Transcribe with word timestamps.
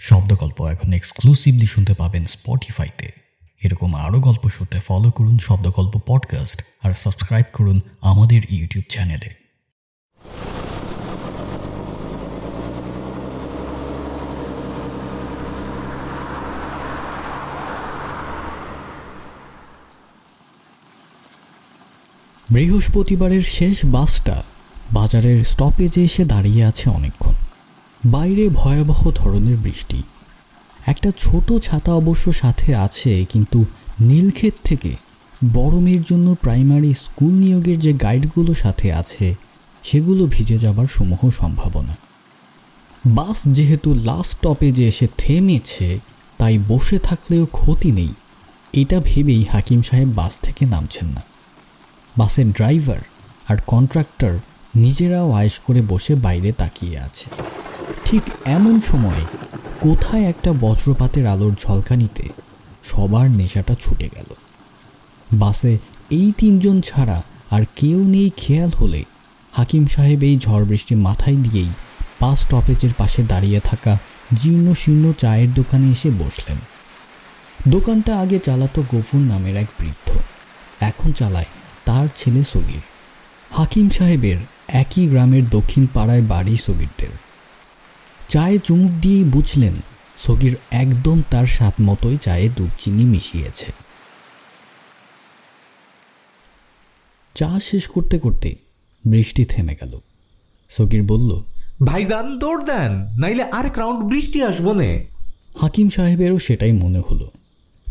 শব্দগল্প 0.00 0.62
এখন 0.66 0.92
এক্সক্লুসিভলি 0.92 1.66
শুনতে 1.66 1.94
পাবেন 1.94 2.26
স্পটিফাইতে 2.26 3.12
এরকম 3.62 3.94
আরও 3.94 4.20
গল্প 4.20 4.48
শুনতে 4.48 4.80
ফলো 4.80 5.10
করুন 5.10 5.38
শব্দগল্প 5.38 6.00
পডকাস্ট 6.06 6.62
আর 6.82 6.92
সাবস্ক্রাইব 6.94 7.44
করুন 7.52 7.80
আমাদের 8.00 8.42
ইউটিউব 8.50 8.84
চ্যানেলে 8.90 9.34
বৃহস্পতিবারের 22.50 23.42
শেষ 23.42 23.84
বাসটা 23.84 24.42
বাজারের 24.92 25.44
স্টপেজে 25.44 26.04
এসে 26.04 26.24
দাঁড়িয়ে 26.24 26.64
আছে 26.64 26.90
অনেকক্ষণ। 26.90 27.32
বাইরে 28.04 28.48
ভয়াবহ 28.48 29.10
ধরনের 29.14 29.56
বৃষ্টি। 29.56 30.02
একটা 30.86 31.12
ছোট 31.18 31.52
ছাতা 31.52 31.94
অবশ্য 31.94 32.32
সাথে 32.32 32.74
আছে, 32.74 33.24
কিন্তু 33.32 33.64
নীলক্ষেত 34.00 34.52
থেকে 34.64 34.96
বড়মের 35.54 36.02
জন্য 36.02 36.34
প্রাইমারি 36.34 36.94
স্কুল 36.94 37.30
নিয়োগের 37.30 37.78
যে 37.80 37.92
গাইডগুলো 37.92 38.54
সাথে 38.54 38.92
আছে, 38.92 39.34
সেগুলো 39.82 40.26
ভিজে 40.26 40.58
যাবার 40.58 40.86
সমূহ 40.86 41.30
সম্ভাবনা। 41.30 41.96
বাস 43.06 43.42
যেহেতু 43.46 43.94
লাস্ট 43.94 44.36
স্টপেজে 44.36 44.88
এসে 44.88 45.08
থেমেছে, 45.18 45.98
তাই 46.38 46.58
বসে 46.68 46.98
থাকলেও 46.98 47.46
ক্ষতি 47.46 47.92
নেই। 47.92 48.14
এটা 48.72 49.00
ভেবেই 49.00 49.44
হাকিম 49.52 49.82
সাহেব 49.82 50.08
বাস 50.08 50.38
থেকে 50.42 50.66
নামছেন 50.66 51.06
না। 51.06 51.22
বাসের 52.16 52.52
ড্রাইভার 52.52 52.98
আর 53.48 53.56
কন্ট্রাক্টর 53.66 54.38
নিজেরাও 54.76 55.32
আয়েস 55.32 55.58
করে 55.58 55.82
বসে 55.82 56.14
বাইরে 56.14 56.52
তাকিয়ে 56.52 56.98
আছে। 56.98 57.30
ঠিক 58.04 58.22
এমন 58.44 58.80
সময় 58.80 59.22
কোথায় 59.80 60.24
একটা 60.24 60.52
বজ্রপাতের 60.60 61.26
আলোর 61.26 61.54
ঝলকানিতে 61.60 62.28
সবার 62.84 63.30
নেশাটা 63.30 63.74
ছুটে 63.74 64.08
গেল। 64.16 64.30
বাসে 65.32 65.78
এই 66.10 66.32
তিনজন 66.38 66.80
ছাড়া 66.80 67.22
আর 67.50 67.62
কেউ 67.76 67.98
নেই 68.04 68.30
খেয়াল 68.36 68.70
হলে 68.80 69.04
হাকিম 69.52 69.86
সাহেব 69.86 70.22
এই 70.22 70.36
ঝড় 70.38 70.64
বৃষ্টি 70.64 70.94
মাথায় 70.94 71.36
দিয়েই 71.36 71.72
বাস 72.20 72.38
স্টপেজের 72.40 72.92
পাশে 72.98 73.22
দাঁড়িয়ে 73.22 73.60
থাকা 73.60 73.98
জীর্ণ 74.34 74.74
শীর্ণ 74.74 75.12
চায়ের 75.12 75.54
দোকানে 75.54 75.86
এসে 75.90 76.10
বসলেন। 76.10 76.58
দোকানটা 77.68 78.20
আগে 78.20 78.38
চালাতো 78.38 78.82
গফুর 78.92 79.20
নামের 79.20 79.56
এক 79.56 79.66
বৃদ্ধ, 79.80 80.08
এখন 80.80 81.12
চালায় 81.12 81.50
তার 81.84 82.06
ছেলে 82.16 82.44
সগির। 82.44 82.84
হাকিম 83.50 83.88
সাহেবের 83.88 84.36
একই 84.68 85.06
গ্রামের 85.06 85.44
দক্ষিণ 85.50 85.86
পাড়ায় 85.94 86.22
বাড়ি 86.22 86.56
সগিরদের। 86.56 87.12
চায়ে 88.30 88.58
চুমুক 88.58 88.92
দিয়েই 89.00 89.24
বুঝলেন 89.24 89.72
সগির 90.18 90.56
একদম 90.70 91.22
তার 91.30 91.46
স্বাদ 91.46 91.72
মতোই 91.80 92.18
চায়ে 92.22 92.48
দুধ 92.56 92.70
চিনি 92.80 93.04
মিশিয়েছে। 93.04 93.72
চা 97.34 97.60
শেষ 97.60 97.86
করতে 97.86 98.18
করতে 98.18 98.54
বৃষ্টি 99.04 99.44
থেমে 99.44 99.74
গেল। 99.80 100.00
সগির 100.70 101.02
বলল 101.02 101.42
ভাইজান 101.86 102.38
দৌড় 102.38 102.64
দেন 102.64 103.20
নাইলে 103.20 103.42
আর 103.42 103.78
রাউন্ড 103.78 104.04
বৃষ্টি 104.04 104.42
আসব 104.42 104.72
নে। 104.72 105.06
হাকিম 105.60 105.88
সাহেবেরও 105.88 106.38
সেটাই 106.38 106.72
মনে 106.72 107.00
হলো। 107.10 107.30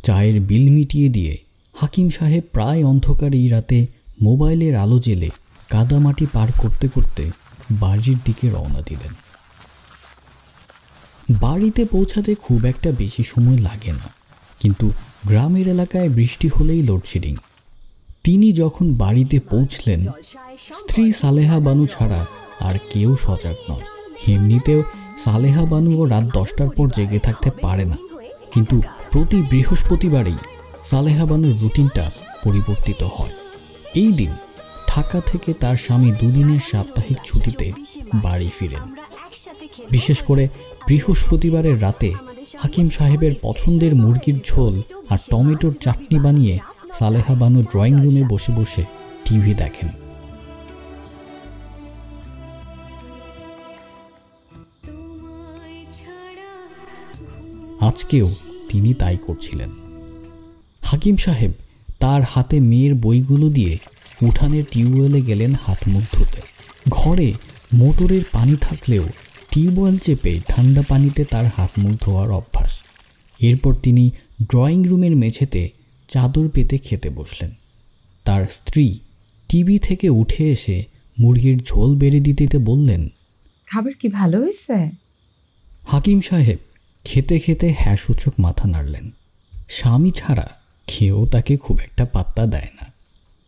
চায়ের 0.03 0.39
বিল 0.39 0.69
মিটিয়ে 0.69 1.09
দিয়ে 1.09 1.37
হাকিম 1.73 2.09
সাহেব 2.09 2.43
প্রায় 2.51 2.85
অন্ধকার 2.85 3.33
এই 3.33 3.47
রাতে 3.47 3.87
মোবাইলের 4.21 4.75
আলো 4.75 4.99
জেলে 4.99 5.29
কাদামাটি 5.69 6.25
পার 6.33 6.47
করতে 6.57 6.87
করতে 6.87 7.31
বাড়ির 7.71 8.17
দিকে 8.25 8.49
রওনা 8.49 8.81
দিলেন। 8.81 9.28
বাড়িতে 11.29 11.85
পৌঁছাতে 11.85 12.35
খুব 12.35 12.65
একটা 12.65 12.91
বেশি 12.91 13.23
সময় 13.23 13.57
লাগে 13.57 13.91
না। 13.91 14.13
কিন্তু 14.59 14.91
গ্রামের 15.27 15.67
এলাকায় 15.67 16.09
বৃষ্টি 16.09 16.47
হলেই 16.47 16.83
লোডশেডিং 16.83 17.35
তিনি 18.23 18.51
যখন 18.51 18.93
বাড়িতে 18.93 19.39
পৌঁছলেন, 19.39 20.07
স্ত্রী 20.73 21.13
সালেহা 21.13 21.59
বানু 21.59 21.85
ছাড়া 21.85 22.25
আর 22.59 22.75
কেউ 22.93 23.15
সজাগ 23.15 23.55
নয়। 23.71 24.35
এমনিতেও 24.35 24.83
সালেহা 25.17 25.65
বানুও 25.65 26.05
রাত 26.05 26.23
দশটার 26.23 26.69
পর 26.69 26.89
জেগে 26.89 27.19
থাকতে 27.19 27.51
পারে 27.51 27.85
না। 27.85 27.97
কিন্তু 28.53 28.81
প্রতি 29.11 29.37
বৃহস্পতিবারেই 29.37 30.37
সালেহা 30.83 31.25
বানুর 31.25 31.59
রুটিনটা 31.61 32.11
পরিবর্তিত 32.43 33.03
হয়। 33.03 33.31
এই 33.95 34.11
দিন 34.11 34.29
ঢাকা 34.89 35.21
থেকে 35.25 35.53
তার 35.53 35.75
স্বামী 35.75 36.11
দুদিনের 36.11 36.59
সাপ্তাহিক 36.59 37.17
ছুটিতে 37.25 37.71
বাড়ি 38.15 38.49
ফিরেন। 38.59 38.95
বিশেষ 39.91 40.23
করে 40.23 40.47
বৃহস্পতিবারের 40.89 41.81
রাতে 41.81 42.13
হাকিম 42.57 42.89
সাহেবের 42.89 43.31
পছন্দের 43.41 43.95
মুরগির 43.95 44.39
ঝোল 44.45 44.81
আর 45.09 45.17
টমেটোর 45.29 45.73
চাটনি 45.81 46.19
বানিয়ে 46.19 46.59
সালেহা 46.93 47.35
বানু 47.35 47.61
ড্রয়িং 47.61 48.03
রুমে 48.03 48.23
বসে 48.29 48.51
বসে 48.51 48.83
টিভি 49.25 49.53
দেখেন। 49.53 49.89
আজকেও 57.79 58.31
তিনি 58.69 58.93
তাই 58.93 59.17
করছিলেন। 59.27 59.69
হাকিম 60.81 61.15
সাহেব 61.15 61.51
তার 61.99 62.21
হাতে 62.21 62.59
মেয়ের 62.59 62.93
বইগুলো 62.93 63.49
দিয়ে 63.49 63.77
উঠানের 64.21 64.63
টিউবওয়েলে 64.71 65.21
গেলেন 65.21 65.55
হাত 65.65 65.77
মুখ 65.87 66.03
ধুতে 66.13 66.41
ঘরে 66.89 67.33
মোটরের 67.73 68.21
পানি 68.31 68.55
থাকলেও 68.61 69.03
টিউবওয়েল 69.51 69.97
চেপে 69.97 70.39
ঠান্ডা 70.47 70.81
পানিতে 70.81 71.25
তার 71.25 71.45
হাত 71.57 71.71
মুখ 71.77 72.01
ধোয়ার 72.01 72.31
অভ্যাস। 72.31 72.79
এরপর 73.39 73.75
তিনি 73.75 74.11
ড্রয়িং 74.43 74.87
রুমের 74.87 75.15
মেঝেতে 75.15 75.69
চাদর 76.07 76.49
পেতে 76.49 76.77
খেতে 76.77 77.09
বসলেন। 77.09 77.51
তার 78.23 78.45
স্ত্রী 78.51 78.99
টিভি 79.49 79.79
থেকে 79.79 80.09
উঠে 80.09 80.51
এসে 80.51 80.83
মুরগির 81.19 81.63
ঝোল 81.63 81.97
বেড়ে 81.97 82.19
দিতে 82.19 82.57
বললেন 82.57 83.09
খাবার 83.65 83.93
কি 83.93 84.07
ভালো 84.07 84.39
হয়েছে? 84.39 84.91
হাকিম 85.85 86.19
সাহেব 86.19 86.57
খেতে 87.05 87.39
খেতে 87.39 87.73
হ্যাঁ 87.77 87.97
সূচক 87.97 88.33
মাথা 88.39 88.67
নাড়লেন। 88.67 89.11
স্বামী 89.69 90.11
ছাড়া 90.11 90.49
খেয়েও 90.87 91.25
তাকে 91.25 91.57
খুব 91.57 91.79
একটা 91.79 92.05
পাত্তা 92.05 92.45
দেয় 92.45 92.67
না। 92.81 92.93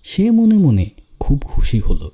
সে 0.04 0.32
মনে 0.32 0.56
মনে 0.56 0.90
খুব 1.20 1.42
খুশি 1.44 1.80
হলো। 1.80 2.12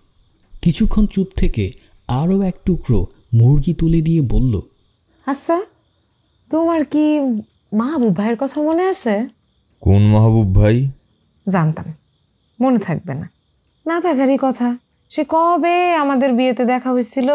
কিছুক্ষণ 0.61 1.05
চুপ 1.05 1.27
থেকে 1.35 1.71
আরও 2.07 2.41
এক 2.41 2.55
টুকরো 2.65 3.07
মুরগি 3.33 3.73
তুলে 3.73 4.01
দিয়ে 4.01 4.21
বলল 4.21 4.61
আচ্ছা 5.27 5.61
তোমার 6.51 6.85
কি 6.85 7.19
মাহবুব 7.73 8.15
ভাইয়ের 8.17 8.37
কথা 8.39 8.61
মনে 8.61 8.83
আছে? 8.83 9.27
কোন 9.81 10.01
মাহবুব 10.05 10.55
ভাই? 10.55 10.91
জানতাম 11.47 11.93
মনে 12.61 12.79
থাকবে 12.79 13.13
না। 13.13 13.29
না 13.85 14.01
থাকারই 14.01 14.37
কথা 14.41 14.77
সে 15.09 15.25
কবে 15.29 15.95
আমাদের 15.95 16.33
বিয়েতে 16.33 16.65
দেখা 16.65 16.91
হয়েছিল 16.91 17.29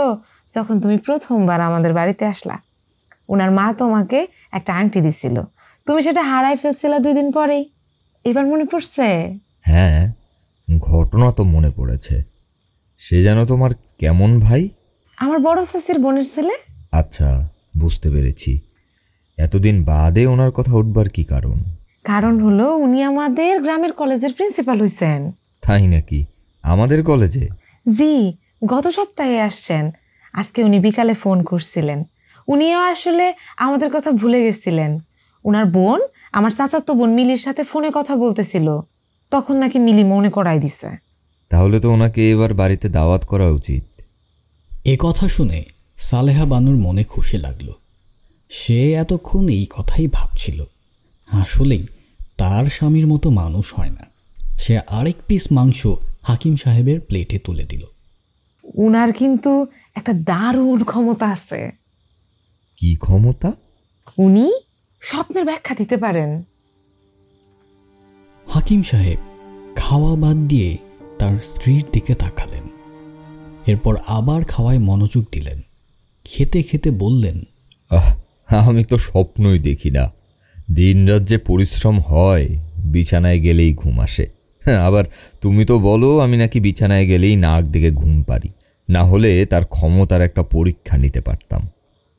যখন 0.54 0.80
তুমি 0.80 0.96
প্রথমবার 0.98 1.60
আমাদের 1.60 1.92
বাড়িতে 1.92 2.26
আসলা? 2.26 2.58
ওনার 3.28 3.50
মা 3.50 3.74
তোমাকে 3.78 4.26
একটা 4.52 4.74
আংটি 4.74 5.00
দিছিল 5.00 5.40
তুমি 5.86 6.02
সেটা 6.02 6.22
হারাই 6.22 6.56
ফেলছিলা 6.56 6.98
দুই 6.98 7.14
দিন 7.14 7.32
পরেই। 7.32 7.70
এবার 8.24 8.46
মনে 8.46 8.64
পড়ছে? 8.64 9.38
হ্যাঁ 9.60 10.12
ঘটনা 10.80 11.32
তো 11.32 11.44
মনে 11.44 11.70
পড়েছে। 11.76 12.22
সে 12.98 13.22
যেন 13.22 13.46
তোমার 13.46 13.70
কেমন 13.98 14.40
ভাই? 14.40 14.68
আমার 15.18 15.38
বড় 15.38 15.64
শাশির 15.64 15.98
বোনের 15.98 16.24
ছেলে? 16.24 16.54
আচ্ছা 16.92 17.48
বুঝতে 17.78 18.10
পেরেছি। 18.10 18.52
এতদিন 19.38 19.84
বাদে 19.84 20.26
ওনার 20.26 20.50
কথা 20.50 20.72
উঠবার 20.76 21.08
কি 21.08 21.24
কারণ? 21.24 21.58
কারণ 22.04 22.40
হলো 22.40 22.76
উনি 22.76 23.02
আমাদের 23.02 23.62
গ্রামের 23.62 23.92
কলেজের 23.92 24.32
প্রিন্সিপাল 24.32 24.78
হয়েছেন 24.78 25.20
তাই 25.62 25.86
নাকি? 25.86 26.24
আমাদের 26.64 27.04
কলেজে? 27.04 27.48
জি 27.96 28.12
গত 28.66 28.88
সপ্তাহে 28.88 29.40
আসছেন। 29.40 29.90
আজকে 30.32 30.64
উনি 30.64 30.78
বিকালে 30.80 31.14
ফোন 31.14 31.42
করছিলেন। 31.42 32.04
উনিও 32.48 32.80
আসলে 32.80 33.34
আমাদের 33.56 33.88
কথা 33.92 34.10
ভুলে 34.10 34.42
গেছিলেন। 34.42 34.98
উনার 35.44 35.64
বোন 35.66 36.00
আমার 36.32 36.50
চাচাতো 36.50 36.94
বোন 36.94 37.10
মিলির 37.10 37.36
সাথে 37.36 37.64
ফোনে 37.64 37.90
কথা 37.94 38.16
বলতেছিল। 38.16 38.80
তখন 39.32 39.54
নাকি 39.56 39.78
মিলি 39.78 40.04
মনে 40.04 40.30
করাই 40.30 40.58
দিছে। 40.58 40.90
তাহলে 41.50 41.80
তো 41.80 41.90
ওনাকে 41.90 42.30
এবার 42.30 42.54
বাড়িতে 42.54 42.88
দাওয়াত 42.88 43.24
করা 43.24 43.48
উচিত। 43.50 43.82
এ 44.84 44.96
কথা 44.98 45.28
শুনে 45.28 45.64
সালেহা 45.98 46.46
বানুর 46.46 46.76
মনে 46.76 47.04
খুশি 47.04 47.38
লাগল। 47.38 47.72
সে 48.48 48.92
এতক্ষণ 48.92 49.48
এই 49.48 49.66
কথাই 49.76 50.08
ভাবছিল। 50.12 50.64
আসলেই 51.30 51.86
তার 52.36 52.64
স্বামীর 52.64 53.06
মতো 53.06 53.30
মানুষ 53.30 53.74
হয় 53.74 53.90
না। 53.90 54.10
সে 54.58 54.78
আরেক 54.78 55.16
পিস 55.26 55.52
মাংস 55.52 55.86
হাকিম 56.22 56.56
সাহেবের 56.56 57.00
প্লেটে 57.00 57.38
তুলে 57.38 57.64
দিল। 57.64 57.86
উনার 58.74 59.12
কিন্তু 59.12 59.66
একটা 59.94 60.12
দারুণ 60.12 60.84
ক্ষমতা 60.84 61.26
আছে। 61.28 61.70
কি 62.76 62.96
ক্ষমতা? 62.96 63.52
উনি 64.18 64.52
স্বপ্নের 65.00 65.44
ব্যাখ্যা 65.44 65.74
দিতে 65.74 65.96
পারেন। 65.96 66.42
হাকিম 68.46 68.82
সাহেব 68.82 69.18
খাওয়া 69.76 70.16
বাদ 70.16 70.36
দিয়ে 70.36 70.76
তার 71.18 71.38
স্ত্রীর 71.38 71.84
দিকে 71.92 72.14
তাকালেন। 72.14 72.71
এরপর 73.66 73.96
আবার 74.06 74.44
খাওয়ায় 74.44 74.78
মনোযোগ 74.78 75.24
দিলেন। 75.32 75.58
খেতে 76.24 76.62
খেতে 76.62 76.90
বললেন 76.90 77.38
আহ 77.90 78.08
আমি 78.68 78.84
তো 78.84 78.98
স্বপ্নই 78.98 79.58
দেখি 79.58 79.90
না। 79.90 80.10
দিনরাত 80.74 81.22
যে 81.22 81.38
পরিশ্রম 81.38 82.00
হয় 82.00 82.46
বিছানায় 82.84 83.40
গেলেই 83.40 83.74
ঘুম 83.74 84.00
আসে। 84.00 84.26
হ্যাঁ 84.62 84.80
আবার 84.82 85.04
তুমি 85.40 85.64
তো 85.64 85.78
বলো 85.78 86.18
আমি 86.18 86.36
নাকি 86.36 86.60
বিছানায় 86.60 87.06
গেলেই 87.06 87.36
নাক 87.36 87.64
ডেকে 87.64 87.90
ঘুম 87.90 88.22
পারি 88.22 88.50
না 88.88 89.04
হলে 89.04 89.46
তার 89.46 89.64
ক্ষমতার 89.64 90.22
একটা 90.22 90.42
পরীক্ষা 90.42 90.96
নিতে 90.96 91.20
পারতাম। 91.20 91.68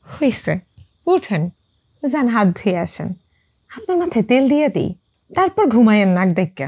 হয়েছে 0.06 0.52
উঠেন 1.06 1.42
যান 2.02 2.28
হাত 2.28 2.48
ধুয়ে 2.48 2.78
আসেন। 2.78 3.08
আপনার 3.70 3.96
মাথায় 3.98 4.24
তেল 4.24 4.48
দিয়ে 4.48 4.68
দিই 4.68 4.94
তারপর 5.34 5.66
ঘুমাইয়েন 5.66 6.08
নাক 6.08 6.28
ডাক্কা 6.28 6.66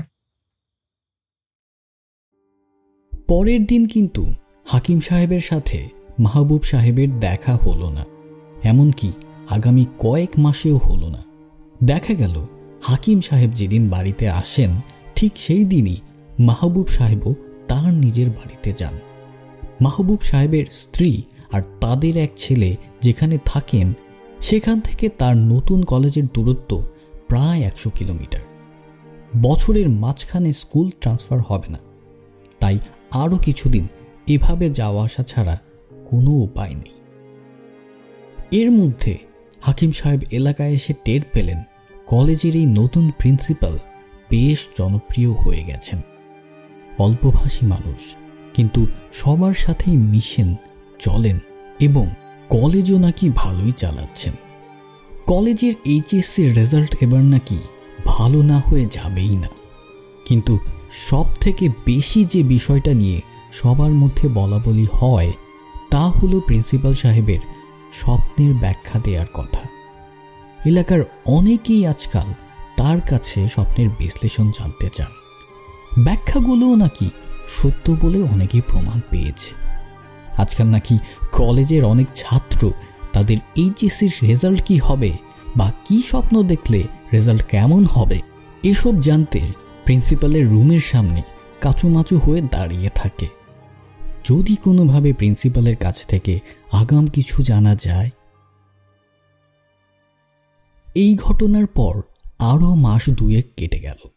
পরের 3.29 3.67
দিন 3.67 3.87
কিন্তু 3.87 4.23
হাকিম 4.67 4.99
সাহেবের 5.01 5.41
সাথে 5.41 5.79
মাহবুব 6.19 6.63
সাহেবের 6.63 7.11
দেখা 7.21 7.55
হলো 7.57 7.89
না, 7.91 8.05
এমনকি 8.63 9.11
আগামী 9.49 9.85
কয়েক 9.99 10.33
মাসেও 10.39 10.77
হলো 10.79 11.09
না। 11.09 11.23
দেখা 11.83 12.15
গেল, 12.15 12.37
হাকিম 12.83 13.19
সাহেব 13.21 13.51
যেদিন 13.51 13.83
বাড়িতে 13.91 14.25
আসেন, 14.43 14.71
ঠিক 15.17 15.33
সেই 15.37 15.65
দিনই 15.65 15.99
মাহবুব 16.39 16.87
সাহেবও 16.87 17.33
তার 17.69 17.91
নিজের 17.95 18.29
বাড়িতে 18.31 18.71
যান। 18.73 18.95
মাহবুব 19.81 20.21
সাহেবের 20.23 20.67
স্ত্রী 20.73 21.11
আর 21.53 21.63
তাদের 21.81 22.15
এক 22.17 22.33
ছেলে 22.37 22.71
যেখানে 23.01 23.37
থাকেন, 23.45 23.87
সেখান 24.41 24.77
থেকে 24.81 25.07
তার 25.09 25.37
নতুন 25.53 25.79
কলেজের 25.83 26.27
দূরত্ব 26.35 26.71
প্রায় 27.29 27.61
একশো 27.61 27.91
কিলোমিটার। 27.91 28.43
বছরের 29.43 29.89
মাঝখানে 30.03 30.51
স্কুল 30.53 30.87
ট্রান্সফার 31.01 31.39
হবে 31.49 31.69
না। 31.75 31.81
তাই 32.61 32.77
আরও 33.23 33.37
কিছুদিন 33.37 33.85
এভাবে 34.27 34.71
যাওয়া 34.71 35.05
আসা 35.05 35.23
ছাড়া 35.23 35.59
কোনো 36.11 36.31
উপায় 36.31 36.75
নেই। 36.75 36.97
এর 38.51 38.71
মধ্যে 38.71 39.19
হাকিম 39.61 39.91
সাহেব 39.91 40.21
এলাকায় 40.31 40.71
এসে 40.71 40.95
টের 41.05 41.21
পেলেন, 41.33 41.63
কলেজের 42.07 42.57
এই 42.57 42.67
নতুন 42.67 43.11
প্রিন্সিপাল 43.19 43.79
বেশ 44.31 44.69
জনপ্রিয় 44.79 45.33
হয়ে 45.33 45.65
গেছেন। 45.65 46.01
অল্পভাষী 46.99 47.67
মানুষ, 47.67 48.15
কিন্তু 48.55 48.87
সবার 49.13 49.55
সাথেই 49.55 49.97
মিশেন, 49.97 50.57
চলেন 50.99 51.39
এবং 51.81 52.07
কলেজও 52.49 52.99
নাকি 52.99 53.31
ভালোই 53.35 53.73
চালাচ্ছেন। 53.73 54.33
কলেজের 55.27 55.75
এইচএসসির 55.85 56.57
রেজাল্ট 56.57 56.97
এবার 57.01 57.23
নাকি 57.23 57.59
ভালো 58.05 58.43
না 58.43 58.59
হয়ে 58.59 58.87
যাবেই 58.93 59.37
না। 59.37 59.49
কিন্তু 60.25 60.59
সব 60.93 61.27
থেকে 61.41 61.69
বেশি 61.87 62.25
যে 62.25 62.43
বিষয়টা 62.43 62.95
নিয়ে 62.95 63.21
সবার 63.53 63.91
মধ্যে 63.91 64.29
বলা 64.29 64.59
বলি 64.59 64.87
হয়, 64.93 65.33
তা 65.91 66.03
হলো 66.07 66.41
প্রিন্সিপাল 66.41 66.95
সাহেবের 66.95 67.39
স্বপ্নের 67.93 68.55
ব্যাখ্যা 68.55 69.01
দেওয়ার 69.01 69.27
কথা। 69.35 69.63
এলাকার 70.67 71.01
অনেকেই 71.27 71.87
আজকাল 71.87 72.29
তার 72.77 73.01
কাছে 73.01 73.49
স্বপ্নের 73.49 73.89
বিশ্লেষণ 73.99 74.51
জানতে 74.59 74.89
চান। 74.97 75.13
ব্যাখ্যাগুলোও 76.05 76.77
নাকি 76.77 77.09
সত্য 77.49 77.97
বলে 78.03 78.23
অনেকেই 78.23 78.61
প্রমাণ 78.61 79.01
পেয়েছে। 79.11 79.53
আজকাল 80.37 80.67
নাকি 80.67 80.99
কলেজের 81.33 81.85
অনেক 81.85 82.07
ছাত্র 82.15 82.71
তাদের 83.13 83.37
এইচএসসির 83.57 84.13
রেজাল্ট 84.23 84.61
কি 84.63 84.77
হবে 84.79 85.11
বা 85.57 85.73
কি 85.85 86.03
স্বপ্ন 86.03 86.43
দেখলে 86.43 86.83
রেজাল্ট 87.13 87.43
কেমন 87.43 87.85
হবে, 87.85 88.21
এসব 88.63 89.01
জানতে 89.01 89.41
প্রিন্সিপালের 89.85 90.49
রুমের 90.49 90.81
সামনে 90.81 91.23
কাচুমাচু 91.61 92.19
হয়ে 92.19 92.41
দাঁড়িয়ে 92.41 92.91
থাকে। 92.95 93.29
যদি 94.27 94.57
কোনোভাবে 94.57 95.13
প্রিন্সিপালের 95.13 95.77
কাছ 95.77 96.07
থেকে 96.07 96.41
আগাম 96.73 97.07
কিছু 97.07 97.43
জানা 97.43 97.75
যায়। 97.75 98.11
এই 100.95 101.17
ঘটনার 101.17 101.67
পর 101.67 102.03
আরও 102.39 102.75
মাস 102.75 103.11
দুয়েক 103.11 103.47
কেটে 103.57 103.81
গেল। 103.81 104.09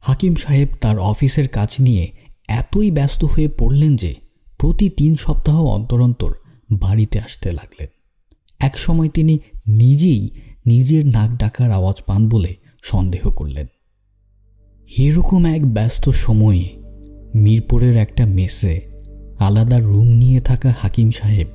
হাকিম 0.00 0.34
সাহেব 0.34 0.68
তার 0.80 0.98
অফিসের 0.98 1.48
কাজ 1.48 1.68
নিয়ে 1.80 2.12
এতই 2.48 2.90
ব্যস্ত 2.90 3.24
হয়ে 3.24 3.48
পড়লেন 3.48 3.96
যে 3.96 4.14
প্রতি 4.58 4.88
তিন 4.88 5.16
সপ্তাহ 5.16 5.64
অন্তর 5.64 6.00
অন্তর 6.00 6.34
বাড়িতে 6.72 7.20
আসতে 7.20 7.52
লাগলেন। 7.52 7.88
এক 8.58 8.78
সময় 8.78 9.08
তিনি 9.08 9.38
নিজেই 9.68 10.30
নিজের 10.66 11.06
নাক 11.06 11.30
ডাকার 11.30 11.72
আওয়াজ 11.72 12.02
পান 12.02 12.28
বলে 12.28 12.54
সন্দেহ 12.82 13.30
করলেন। 13.30 13.66
এরকম 14.98 15.44
এক 15.44 15.66
ব্যস্ত 15.66 16.08
সময়ে 16.08 16.82
মিরপুরের 17.34 17.96
একটা 17.96 18.26
মেসে 18.26 18.91
আলাদা 19.42 19.78
রুম 19.80 20.08
নিয়ে 20.08 20.40
থাকা 20.40 20.70
হাকিম 20.80 21.10
সাহেব 21.10 21.48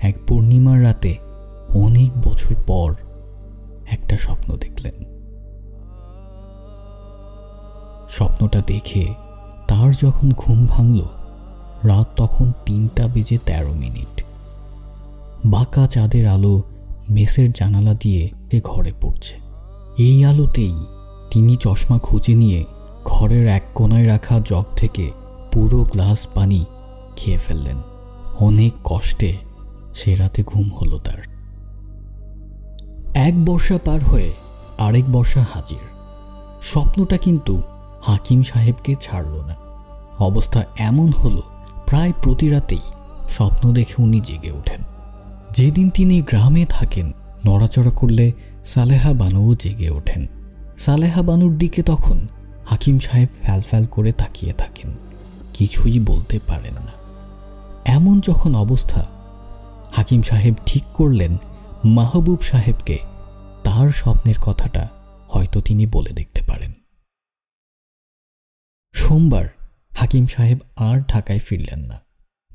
এক 0.00 0.14
পূর্ণিমার 0.26 0.82
রাতে 0.82 1.12
অনেক 1.74 2.10
বছর 2.28 2.54
পর 2.66 2.94
একটা 3.90 4.18
স্বপ্ন 4.18 4.56
দেখলেন। 4.56 4.96
স্বপ্নটা 8.10 8.60
দেখে 8.66 9.04
তার 9.68 9.90
যখন 10.02 10.30
ঘুম 10.36 10.66
ভাঙল, 10.66 11.00
রাত 11.84 12.08
তখন 12.16 12.52
তিনটা 12.66 13.08
বেজে 13.08 13.38
তেরো 13.46 13.74
মিনিট। 13.74 14.14
বাঁকা 15.44 15.86
চাঁদের 15.86 16.26
আলো 16.26 16.62
মেসের 17.10 17.52
জানালা 17.52 17.94
দিয়ে 17.94 18.30
সে 18.50 18.60
ঘরে 18.64 18.92
পড়ছে। 19.00 19.34
এই 19.98 20.24
আলোতেই 20.24 20.76
তিনি 21.30 21.56
চশমা 21.56 21.98
খুঁজে 21.98 22.34
নিয়ে 22.34 22.60
ঘরের 23.04 23.46
এক 23.46 23.64
কোনায় 23.74 24.06
রাখা 24.06 24.36
জগ 24.40 24.66
থেকে 24.76 25.04
পুরো 25.52 25.80
গ্লাস 25.92 26.20
পানি 26.34 26.64
খেয়ে 27.16 27.38
ফেললেন। 27.38 27.76
অনেক 28.40 28.72
কষ্টে 28.84 29.36
সে 29.94 30.14
রাতে 30.14 30.42
ঘুম 30.42 30.70
হলো 30.80 30.98
তার। 30.98 31.34
এক 33.14 33.44
বর্ষা 33.44 33.78
পার 33.84 34.04
হয়ে 34.04 34.32
আরেক 34.78 35.04
বর্ষা 35.12 35.46
হাজির। 35.54 35.78
স্বপ্নটা 36.62 37.16
কিন্তু 37.16 37.62
হাকিম 38.02 38.42
সাহেবকে 38.42 38.94
ছাড়ল 39.00 39.44
না। 39.46 39.54
অবস্থা 40.18 40.64
এমন 40.78 41.08
হলো, 41.08 41.42
প্রায় 41.86 42.12
প্রতি 42.22 42.48
রাতেই 42.48 42.80
স্বপ্ন 43.30 43.72
দেখে 43.72 44.02
উনি 44.02 44.20
জেগে 44.20 44.50
ওঠেন। 44.50 44.80
যেদিন 45.50 45.90
তিনি 45.90 46.22
গ্রামে 46.22 46.66
থাকেন, 46.68 47.12
নড়াচড়া 47.46 47.90
করলে 47.90 48.32
সালেহা 48.64 49.12
বানুও 49.12 49.54
জেগে 49.54 49.90
ওঠেন। 49.90 50.26
সালেহা 50.78 51.22
বানুর 51.22 51.58
দিকে 51.58 51.82
তখন 51.82 52.26
হাকিম 52.66 52.98
সাহেব 52.98 53.28
ফ্যাল 53.42 53.60
ফ্যাল 53.60 53.84
করে 53.84 54.12
তাকিয়ে 54.12 54.52
থাকেন। 54.52 54.92
কিছুই 55.54 55.98
বলতে 55.98 56.38
পারেন 56.46 56.74
না। 56.74 57.03
এমন 57.84 58.20
যখন 58.20 58.54
অবস্থা, 58.54 59.06
হাকিম 59.92 60.22
সাহেব 60.22 60.54
ঠিক 60.66 60.84
করলেন 60.94 61.36
মাহবুব 61.84 62.40
সাহেবকে 62.40 62.98
তার 63.64 63.90
স্বপ্নের 63.90 64.38
কথাটা 64.38 64.88
হয়তো 65.28 65.60
তিনি 65.60 65.86
বলে 65.86 66.10
দেখতে 66.10 66.42
পারেন। 66.42 66.72
সোমবার 68.94 69.46
হাকিম 69.96 70.26
সাহেব 70.26 70.58
আর 70.76 71.00
ঢাকায় 71.00 71.38
ফিরলেন 71.38 71.78
না। 71.78 72.00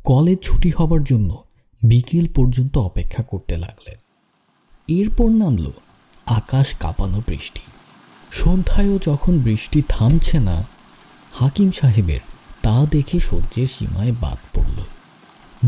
কলেজ 0.04 0.40
ছুটি 0.42 0.72
হবার 0.78 1.04
জন্য 1.04 1.44
বিকেল 1.84 2.34
পর্যন্ত 2.36 2.78
অপেক্ষা 2.78 3.24
করতে 3.24 3.58
লাগলেন। 3.58 3.98
এরপর 4.88 5.30
নামল 5.30 5.72
আকাশ 6.26 6.76
কাঁপানো 6.76 7.22
বৃষ্টি। 7.28 7.62
সন্ধ্যায়ও 8.32 9.00
যখন 9.00 9.40
বৃষ্টি 9.40 9.82
থামছে 9.90 10.40
না, 10.40 10.68
হাকিম 11.34 11.72
সাহেবের 11.72 12.20
তা 12.62 12.86
দেখে 12.92 13.20
সহ্যের 13.20 13.68
সীমায় 13.68 14.12
বাদ 14.12 14.38
পড়ল। 14.54 14.84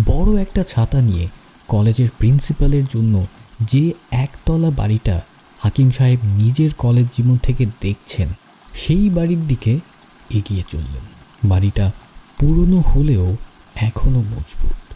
বড় 0.05 0.41
একটা 0.41 0.63
ছাতা 0.63 1.01
নিয়ে 1.01 1.27
কলেজের 1.67 2.10
প্রিন্সিপালের 2.17 2.83
জন্য 2.89 3.25
যে 3.62 3.93
একতলা 4.12 4.69
বাড়িটা 4.69 5.21
হাকিম 5.60 5.91
সাহেব 5.91 6.19
নিজের 6.24 6.74
কলেজ 6.77 7.05
জীবন 7.17 7.38
থেকে 7.38 7.65
দেখছেন, 7.81 8.29
সেই 8.74 9.10
বাড়ির 9.10 9.48
দিকে 9.48 9.79
এগিয়ে 10.29 10.63
চললেন। 10.67 11.05
বাড়িটা 11.50 11.91
পুরনো 12.39 12.79
হলেও 12.79 13.36
এখনও 13.75 14.19
মজবুত। 14.19 14.93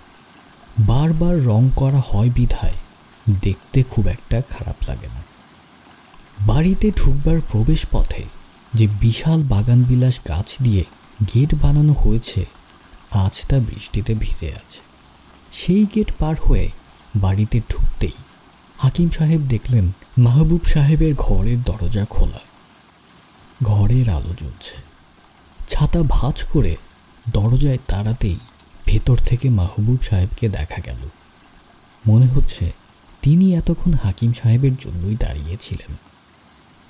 বারবার 0.79 1.45
রং 1.45 1.69
করা 1.75 2.01
হয় 2.07 2.29
বিধায় 2.35 2.73
দেখতে 3.41 3.83
খুব 3.83 4.07
একটা 4.07 4.41
খারাপ 4.49 4.75
লাগে 4.87 5.07
না। 5.07 5.23
বাড়িতে 6.41 6.91
ঢুকবার 6.91 7.39
প্রবেশ 7.51 7.85
পথে 7.91 8.23
যে 8.73 8.87
বিশাল 9.01 9.43
বাগানবিলাস 9.43 10.19
গাছ 10.27 10.55
দিয়ে 10.61 10.83
গেট 11.35 11.55
বানানো 11.61 11.93
হয়েছে 11.93 12.45
আজ 13.23 13.35
তা 13.49 13.57
বৃষ্টিতে 13.59 14.13
ভিজে 14.13 14.49
আছে। 14.53 14.81
সেই 15.51 15.83
গেট 15.95 16.09
পার 16.19 16.35
হয়ে 16.41 16.67
বাড়িতে 17.15 17.57
ঢুকতেই 17.69 18.17
হাকিম 18.77 19.09
সাহেব 19.09 19.41
দেখলেন 19.41 19.85
মাহবুব 20.17 20.63
সাহেবের 20.65 21.13
ঘরের 21.17 21.59
দরজা 21.61 22.05
খোলা। 22.05 22.41
ঘরের 23.63 24.07
আলো 24.09 24.33
জ্বলছে। 24.39 24.75
ছাতা 25.67 26.01
ভাঁজ 26.09 26.43
করে 26.43 26.75
দরজায় 27.31 27.77
তাড়াতেই 27.87 28.39
ভেতর 28.85 29.15
থেকে 29.15 29.49
মাহবুব 29.49 30.01
সাহেবকে 30.01 30.49
দেখা 30.49 30.79
গেল। 30.85 31.01
মনে 32.07 32.25
হচ্ছে 32.25 32.71
তিনি 33.21 33.45
এতক্ষণ 33.55 33.93
হাকিম 34.03 34.31
সাহেবের 34.33 34.75
জন্যই 34.79 35.15
দাঁড়িয়েছিলেন। 35.15 35.91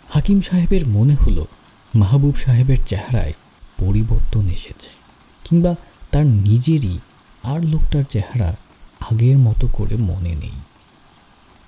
হাকিম 0.10 0.42
সাহেবের 0.42 0.88
মনে 0.88 1.16
হলো 1.16 1.44
মাহবুব 1.96 2.36
সাহেবের 2.36 2.78
চেহারায় 2.88 3.34
পরিবর্তন 3.80 4.46
এসেছে 4.50 4.90
কিংবা 5.44 5.76
তার 6.16 6.26
নিজেরই 6.26 7.00
আর 7.44 7.66
লোকটার 7.66 8.04
চেহারা 8.10 8.56
আগের 9.12 9.38
মতো 9.38 9.68
করে 9.74 9.96
মনে 9.96 10.36
নেই। 10.36 10.58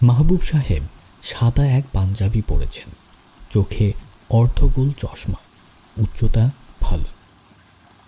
মাহবুব 0.04 0.42
সাহেব 0.42 0.84
সাদা 1.24 1.66
এক 1.68 1.84
পাঞ্জাবি 1.94 2.42
পরেছেন। 2.42 2.90
চোখে 3.52 3.94
অর্ধগোল 4.30 4.92
চশমা, 4.98 5.38
উচ্চতা 5.98 6.52
ভালো। 6.82 7.04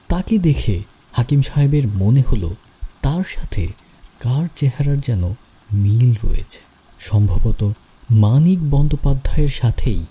তাকে 0.08 0.38
দেখে 0.38 0.84
হাকিম 1.12 1.42
সাহেবের 1.42 1.88
মনে 1.88 2.24
হলো 2.32 2.56
তার 3.02 3.24
সাথে 3.28 3.68
কার 4.20 4.48
চেহারার 4.56 5.02
যেন 5.02 5.34
মিল 5.74 6.16
রয়েছে। 6.24 6.60
সম্ভবত 7.00 7.72
মানিক 8.12 8.70
বন্দ্যোপাধ্যায়ের 8.70 9.50
সাথেই 9.50 10.06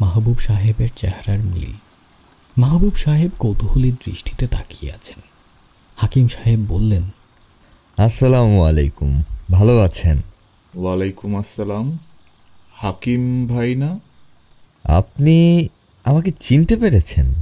মাহবুব 0.00 0.38
সাহেবের 0.38 0.88
চেহারার 0.96 1.38
মিল। 1.38 1.72
মাহবুব 2.58 2.94
সাহেব 2.94 3.30
কৌতূহলীর 3.38 3.94
দৃষ্টিতে 4.04 4.46
তাকিয়ে 4.46 4.92
আছেন। 4.92 5.31
হাকিম 5.96 6.26
সাহেব 6.28 6.60
বললেন 6.68 7.02
আসসালামু 7.96 8.64
আলাইকুম 8.64 9.22
ভালো 9.50 9.80
আছেন? 9.80 10.22
ওয়ালাইকুম 10.74 11.36
আসসালাম। 11.36 11.98
হাকিম 12.72 13.46
ভাই 13.46 13.74
না? 13.74 14.00
আপনি 14.84 15.68
আমাকে 16.04 16.30
চিনতে 16.40 16.76
পেরেছেন? 16.76 17.34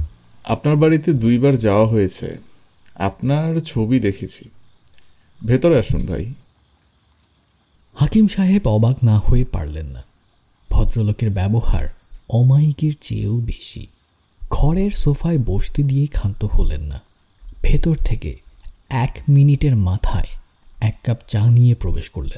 আপনার 0.43 0.75
বাড়িতে 0.75 1.13
দুইবার 1.13 1.57
যাওয়া 1.57 1.87
হয়েছে। 1.87 2.37
আপনার 2.95 3.59
ছবি 3.59 3.99
দেখেছি। 3.99 4.49
ভেতরে 5.45 5.79
আসুন 5.79 6.05
ভাই। 6.05 6.33
হাকিম 7.95 8.27
সাহেব 8.27 8.67
অবাক 8.67 9.03
না 9.03 9.19
হয়ে 9.19 9.45
পারলেন 9.45 9.85
না। 9.85 10.03
ভদ্রলোকের 10.69 11.29
ব্যবহার 11.29 11.87
অমায়িকের 12.29 12.91
চেয়েও 13.01 13.37
বেশি। 13.37 13.87
খড়ের 14.49 14.91
সোফায় 14.91 15.37
বসতে 15.37 15.83
দিয়ে 15.83 16.07
ক্ষান্ত 16.07 16.45
হলেন 16.45 16.81
না। 16.81 17.01
ভেতর 17.63 17.95
থেকে 17.95 18.39
এক 18.89 19.17
মিনিটের 19.29 19.75
মাথায় 19.75 20.27
এক 20.81 20.99
কাপ 21.03 21.17
চা 21.27 21.49
নিয়ে 21.49 21.75
প্রবেশ 21.75 22.09
করলেন। 22.09 22.37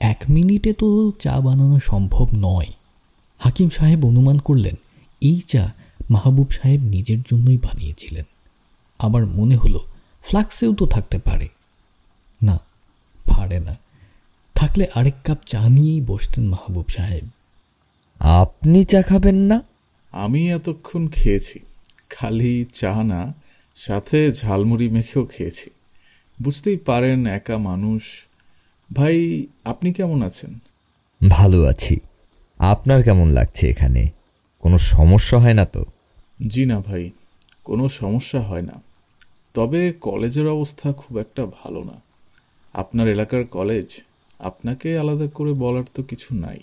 এক 0.00 0.22
মিনিটে 0.28 0.72
তো 0.72 1.12
চা 1.18 1.40
বানানো 1.40 1.80
সম্ভব 1.80 2.28
নয়। 2.36 2.66
হাকিম 3.38 3.68
সাহেব 3.68 4.06
অনুমান 4.06 4.38
করলেন 4.38 4.74
এই 5.20 5.40
চা 5.40 5.72
মাহবুব 6.10 6.50
সাহেব 6.50 6.80
নিজের 6.82 7.22
জন্যই 7.22 7.56
বানিয়েছিলেন। 7.56 8.24
আবার 8.98 9.26
মনে 9.26 9.56
হলো 9.56 9.86
ফ্লাক্সেও 10.22 10.74
তো 10.74 10.86
থাকতে 10.86 11.18
পারে। 11.18 11.48
না 12.42 12.58
পারে 13.24 13.60
না। 13.60 13.76
থাকলে 14.54 14.86
আরেক 14.94 15.14
কাপ 15.24 15.38
চা 15.46 15.68
নিয়েই 15.68 16.00
বসতেন 16.00 16.48
মাহবুব 16.48 16.84
সাহেব। 16.88 17.28
আপনি 18.18 18.84
চা 18.84 19.02
খাবেন 19.02 19.36
না? 19.36 19.62
আমি 20.12 20.50
এতক্ষণ 20.50 21.08
খেয়েছি। 21.08 21.58
খালি 22.10 22.66
চা 22.74 23.02
না 23.04 23.34
সাথে 23.86 24.32
ঝালমুড়ি 24.32 24.88
মেখেও 24.88 25.24
খেয়েছি। 25.24 25.70
বুঝতেই 26.42 26.76
পারেন 26.76 27.26
একা 27.26 27.58
মানুষ। 27.58 28.24
ভাই 28.92 29.46
আপনি 29.64 29.92
কেমন 29.92 30.22
আছেন? 30.22 30.58
ভালো 31.28 31.64
আছি। 31.64 31.96
আপনার 32.58 33.02
কেমন 33.02 33.28
লাগছে 33.28 33.70
এখানে? 33.70 34.08
কোনো 34.60 34.78
সমস্যা 34.78 35.38
হয় 35.38 35.54
না 35.54 35.64
তো? 35.64 35.84
জি 36.46 36.64
না 36.64 36.80
ভাই 36.80 37.10
কোনো 37.64 37.88
সমস্যা 37.88 38.40
হয় 38.40 38.62
না। 38.62 38.82
তবে 39.54 39.92
কলেজের 39.92 40.48
অবস্থা 40.48 40.92
খুব 40.92 41.18
একটা 41.18 41.46
ভালো 41.46 41.84
না। 41.84 42.00
আপনার 42.72 43.08
এলাকার 43.08 43.44
কলেজ 43.44 44.00
আপনাকে 44.38 44.98
আলাদা 44.98 45.26
করে 45.26 45.52
বলার 45.52 45.84
তো 45.94 46.02
কিছু 46.02 46.34
নাই। 46.34 46.58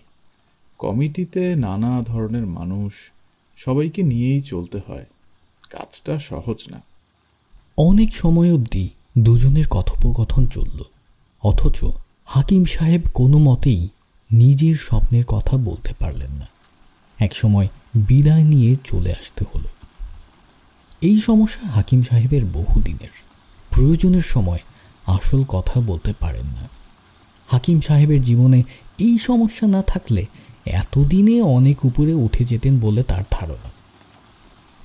কমিটিতে 0.78 1.56
নানা 1.56 2.02
ধরনের 2.02 2.46
মানুষ 2.46 3.12
সবাইকে 3.58 4.04
নিয়েই 4.04 4.42
চলতে 4.42 4.80
হয়। 4.88 5.06
কাজটা 5.70 6.20
সহজ 6.20 6.64
না। 6.72 6.87
অনেক 7.80 8.16
সময় 8.16 8.54
অবধি 8.54 8.90
দুজনের 9.18 9.68
কথোপকথন 9.68 10.46
চলল। 10.46 10.84
অথচ 11.44 11.86
হাকিম 12.26 12.66
সাহেব 12.66 13.02
কোনো 13.14 13.38
মতেই 13.38 13.88
নিজের 14.32 14.76
স্বপ্নের 14.76 15.26
কথা 15.26 15.58
বলতে 15.58 15.94
পারলেন 16.00 16.32
না। 16.32 16.48
একসময় 17.20 17.68
বিদায় 17.96 18.44
নিয়ে 18.44 18.76
চলে 18.84 19.12
আসতে 19.12 19.46
হলো। 19.56 19.68
এই 21.02 21.22
সমস্যা 21.22 21.68
হাকিম 21.68 22.02
সাহেবের 22.02 22.46
বহুদিনের। 22.46 23.10
প্রয়োজনের 23.70 24.22
সময় 24.22 24.60
আসল 25.06 25.44
কথা 25.44 25.82
বলতে 25.82 26.14
পারেন 26.20 26.46
না। 26.46 26.70
হাকিম 27.48 27.82
সাহেবের 27.82 28.22
জীবনে 28.22 28.64
এই 28.98 29.18
সমস্যা 29.18 29.68
না 29.68 29.82
থাকলে 29.82 30.26
এতদিনে 30.66 31.42
অনেক 31.42 31.86
উপরে 31.86 32.14
উঠে 32.14 32.46
যেতেন 32.46 32.80
বলে 32.80 33.04
তার 33.04 33.24
ধারণা। 33.32 33.72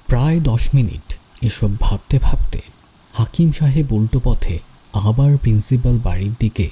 প্রায় 0.07 0.41
দশ 0.41 0.69
মিনিট 0.75 1.17
এসব 1.43 1.81
ভাবতে 1.81 2.19
ভাবতে 2.19 2.61
হাকিম 3.13 3.53
সাহেব 3.53 3.93
উল্টো 3.93 4.21
পথে 4.25 4.59
আবার 4.93 5.37
প্রিন্সিপাল 5.37 5.99
বাড়ির 5.99 6.33
দিকে 6.41 6.71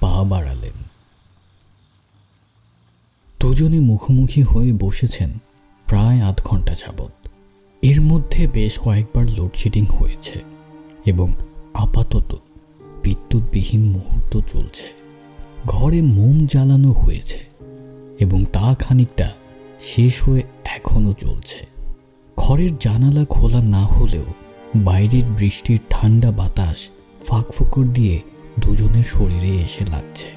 পা 0.00 0.24
বাড়ালেন। 0.24 0.76
দুজনে 3.40 3.80
মুখোমুখি 3.80 4.42
হয়ে 4.42 4.72
বসেছেন 4.72 5.30
প্রায় 5.86 6.20
আধ 6.22 6.40
ঘণ্টা 6.44 6.74
যাবৎ। 6.74 7.28
এর 7.82 8.00
মধ্যে 8.00 8.46
বেশ 8.46 8.78
কয়েকবার 8.78 9.26
লোডশেডিং 9.30 9.86
হয়েছে 9.86 10.40
এবং 11.06 11.32
আপাতত 11.74 12.38
বিদ্যুৎবিহীন 13.02 13.90
মুহূর্ত 13.90 14.40
চলছে। 14.52 14.86
ঘরে 15.66 16.02
মোম 16.02 16.46
জ্বালানো 16.46 16.92
হয়েছে 16.92 17.40
এবং 18.18 18.44
তা 18.44 18.74
খানিকটা 18.78 19.32
শেষ 19.82 20.22
হয়ে 20.22 20.42
এখনও 20.64 21.12
চলছে। 21.12 21.66
ঘরের 22.36 22.78
জানালা 22.78 23.24
খোলা 23.24 23.62
না 23.62 23.86
হলেও 23.86 24.24
বাইরের 24.74 25.24
বৃষ্টির 25.24 25.78
ঠান্ডা 25.90 26.30
বাতাস 26.30 26.90
ফাঁকফোকর 27.28 27.84
দিয়ে 27.84 28.20
দুজনের 28.60 29.02
শরীরে 29.02 29.48
এসে 29.48 29.84
লাগছে। 29.90 30.28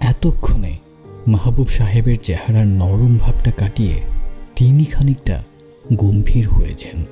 এতক্ষণে 0.00 0.78
মাহবুব 1.26 1.68
সাহেবের 1.68 2.16
চেহারার 2.22 2.66
নরম 2.66 3.18
ভাবটা 3.18 3.50
কাটিয়ে 3.50 4.02
তিনি 4.56 4.84
খানিকটা 4.84 5.44
গম্ভীর 5.92 6.48
হয়েছেন। 6.48 7.04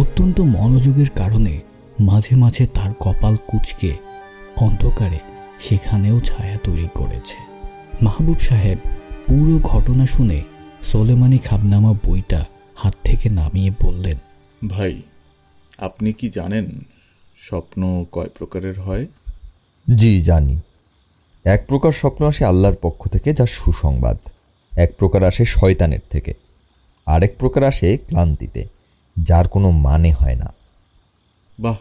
অত্যন্ত 0.00 0.40
মনোযোগের 0.40 1.10
কারণে 1.10 1.60
মাঝে 2.00 2.36
মাঝে 2.36 2.66
তার 2.66 2.90
কপাল 3.00 3.36
কুচকে 3.46 3.92
অন্ধকারে 4.56 5.18
সেখানেও 5.60 6.20
ছায়া 6.20 6.58
তৈরি 6.64 6.88
করেছে। 6.94 7.36
মাহবুব 8.02 8.38
সাহেব 8.38 8.78
পুরো 9.26 9.58
ঘটনা 9.58 10.06
শুনে 10.06 10.42
সোলেমানি 10.82 11.38
খাবনামা 11.38 11.92
বইটা 11.92 12.44
হাত 12.74 12.94
থেকে 13.04 13.28
নামিয়ে 13.28 13.70
বললেন, 13.82 14.16
ভাই 14.68 15.02
আপনি 15.78 16.12
কি 16.12 16.28
জানেন 16.28 16.84
স্বপ্ন 17.38 18.04
কয় 18.12 18.28
প্রকারের 18.38 18.80
হয়? 18.80 19.06
জি 19.96 20.22
জানি। 20.22 20.60
এক 21.44 21.66
প্রকার 21.68 21.92
স্বপ্ন 21.92 22.26
আসে 22.26 22.44
আল্লাহর 22.44 22.74
পক্ষ 22.74 23.08
থেকে 23.08 23.32
যা 23.32 23.46
সুসংবাদ। 23.46 24.18
এক 24.78 24.92
প্রকার 24.98 25.24
আসে 25.24 25.44
শয়তানের 25.44 25.98
থেকে। 26.10 26.34
আরেক 27.06 27.36
প্রকার 27.38 27.64
আসে 27.64 27.96
ক্লান্তিতে 27.96 28.64
যার 29.22 29.48
কোনো 29.48 29.70
মানে 29.70 30.12
হয় 30.12 30.36
না। 30.36 30.52
বাহ 31.58 31.76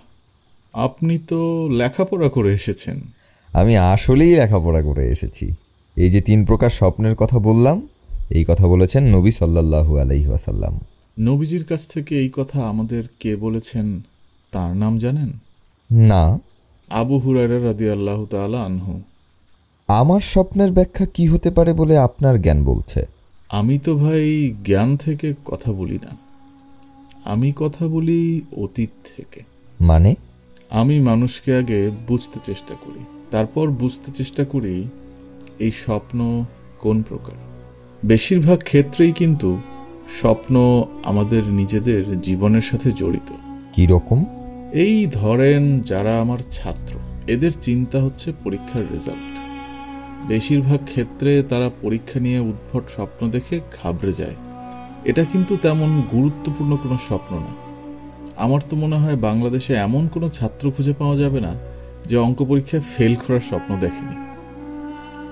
আপনি 0.74 1.18
তো 1.18 1.70
লেখাপড়া 1.72 2.30
করে 2.30 2.54
এসেছেন। 2.54 3.02
আমি 3.54 3.78
আসলেই 3.78 4.36
লেখাপড়া 4.36 4.82
করে 4.82 5.08
এসেছি। 5.08 5.52
এই 5.96 6.12
যে 6.12 6.22
তিন 6.22 6.46
প্রকার 6.46 6.70
স্বপ্নের 6.70 7.16
কথা 7.16 7.40
বললাম 7.40 7.88
এই 8.30 8.46
কথা 8.48 8.68
বলেছেন 8.68 9.04
নবী 9.16 9.32
সাল্লাল্লাহু 9.32 9.98
আলাইহি 9.98 10.28
ওয়াসাল্লাম। 10.28 10.80
নবীজির 11.20 11.64
কাছ 11.64 11.88
থেকে 11.88 12.18
এই 12.18 12.30
কথা 12.34 12.68
আমাদের 12.68 13.04
কে 13.20 13.36
বলেছেন 13.36 14.02
তার 14.52 14.76
নাম 14.76 15.00
জানেন? 15.00 15.32
না। 15.92 16.40
আবু 16.90 17.18
হুরায়রা 17.18 17.68
রাদি 17.68 17.90
আল্লাহ 17.90 18.26
তাআলা 18.26 18.64
আনহু। 18.64 19.02
আমার 19.88 20.22
স্বপ্নের 20.22 20.72
ব্যাখ্যা 20.72 21.06
কি 21.06 21.28
হতে 21.28 21.52
পারে 21.52 21.74
বলে 21.74 21.98
আপনার 21.98 22.42
জ্ঞান 22.42 22.64
বলছে? 22.64 23.06
আমি 23.50 23.80
তো 23.80 23.96
ভাই 23.96 24.54
জ্ঞান 24.66 24.98
থেকে 24.98 25.34
কথা 25.46 25.72
বলি 25.72 26.00
না। 26.02 26.18
আমি 27.26 27.54
কথা 27.56 27.88
বলি 27.88 28.42
অতীত 28.58 28.90
থেকে। 29.16 29.42
মানে? 29.82 30.16
আমি 30.70 31.00
মানুষকে 31.00 31.56
আগে 31.56 31.92
বুঝতে 32.08 32.40
চেষ্টা 32.44 32.76
করি। 32.86 33.00
তারপর 33.32 33.72
বুঝতে 33.72 34.12
চেষ্টা 34.12 34.46
করি 34.46 34.84
এই 35.60 35.72
স্বপ্ন 35.72 36.46
কোন 36.80 37.02
প্রকার। 37.02 37.34
বেশিরভাগ 38.06 38.60
ক্ষেত্রেই 38.60 39.12
কিন্তু 39.12 39.58
স্বপ্ন 40.10 40.84
আমাদের 41.04 41.44
নিজেদের 41.44 42.22
জীবনের 42.22 42.62
সাথে 42.62 42.92
জড়িত। 42.92 43.34
কি 43.74 43.86
রকম 43.86 44.26
এই 44.74 45.08
ধরেন 45.08 45.82
যারা 45.82 46.22
আমার 46.22 46.38
ছাত্র 46.52 46.96
এদের 47.28 47.52
চিন্তা 47.62 48.02
হচ্ছে 48.02 48.34
পরীক্ষার 48.44 48.82
রেজাল্ট 48.92 49.38
বেশিরভাগ 50.28 50.80
ক্ষেত্রে 50.86 51.44
তারা 51.44 51.70
পরীক্ষা 51.82 52.20
নিয়ে 52.20 52.40
উদ্ভট 52.40 52.90
স্বপ্ন 52.90 53.30
দেখে 53.30 53.60
ঘাবড়ে 53.84 54.14
যায়। 54.14 54.36
এটা 55.06 55.24
কিন্তু 55.24 55.58
তেমন 55.58 56.02
গুরুত্বপূর্ণ 56.12 56.76
কোনো 56.76 56.98
স্বপ্ন 57.08 57.36
না। 57.36 57.54
আমার 58.38 58.62
তো 58.70 58.76
মনে 58.76 58.96
হয় 58.96 59.16
বাংলাদেশে 59.16 59.74
এমন 59.74 60.08
কোনো 60.08 60.30
ছাত্র 60.30 60.72
খুঁজে 60.72 60.94
পাওয়া 60.94 61.18
যাবে 61.18 61.40
না 61.40 61.56
যে 62.06 62.18
অঙ্ক 62.18 62.46
পরীক্ষায় 62.46 62.82
ফেল 62.98 63.16
করার 63.16 63.40
স্বপ্ন 63.40 63.80
দেখেনি। 63.80 64.16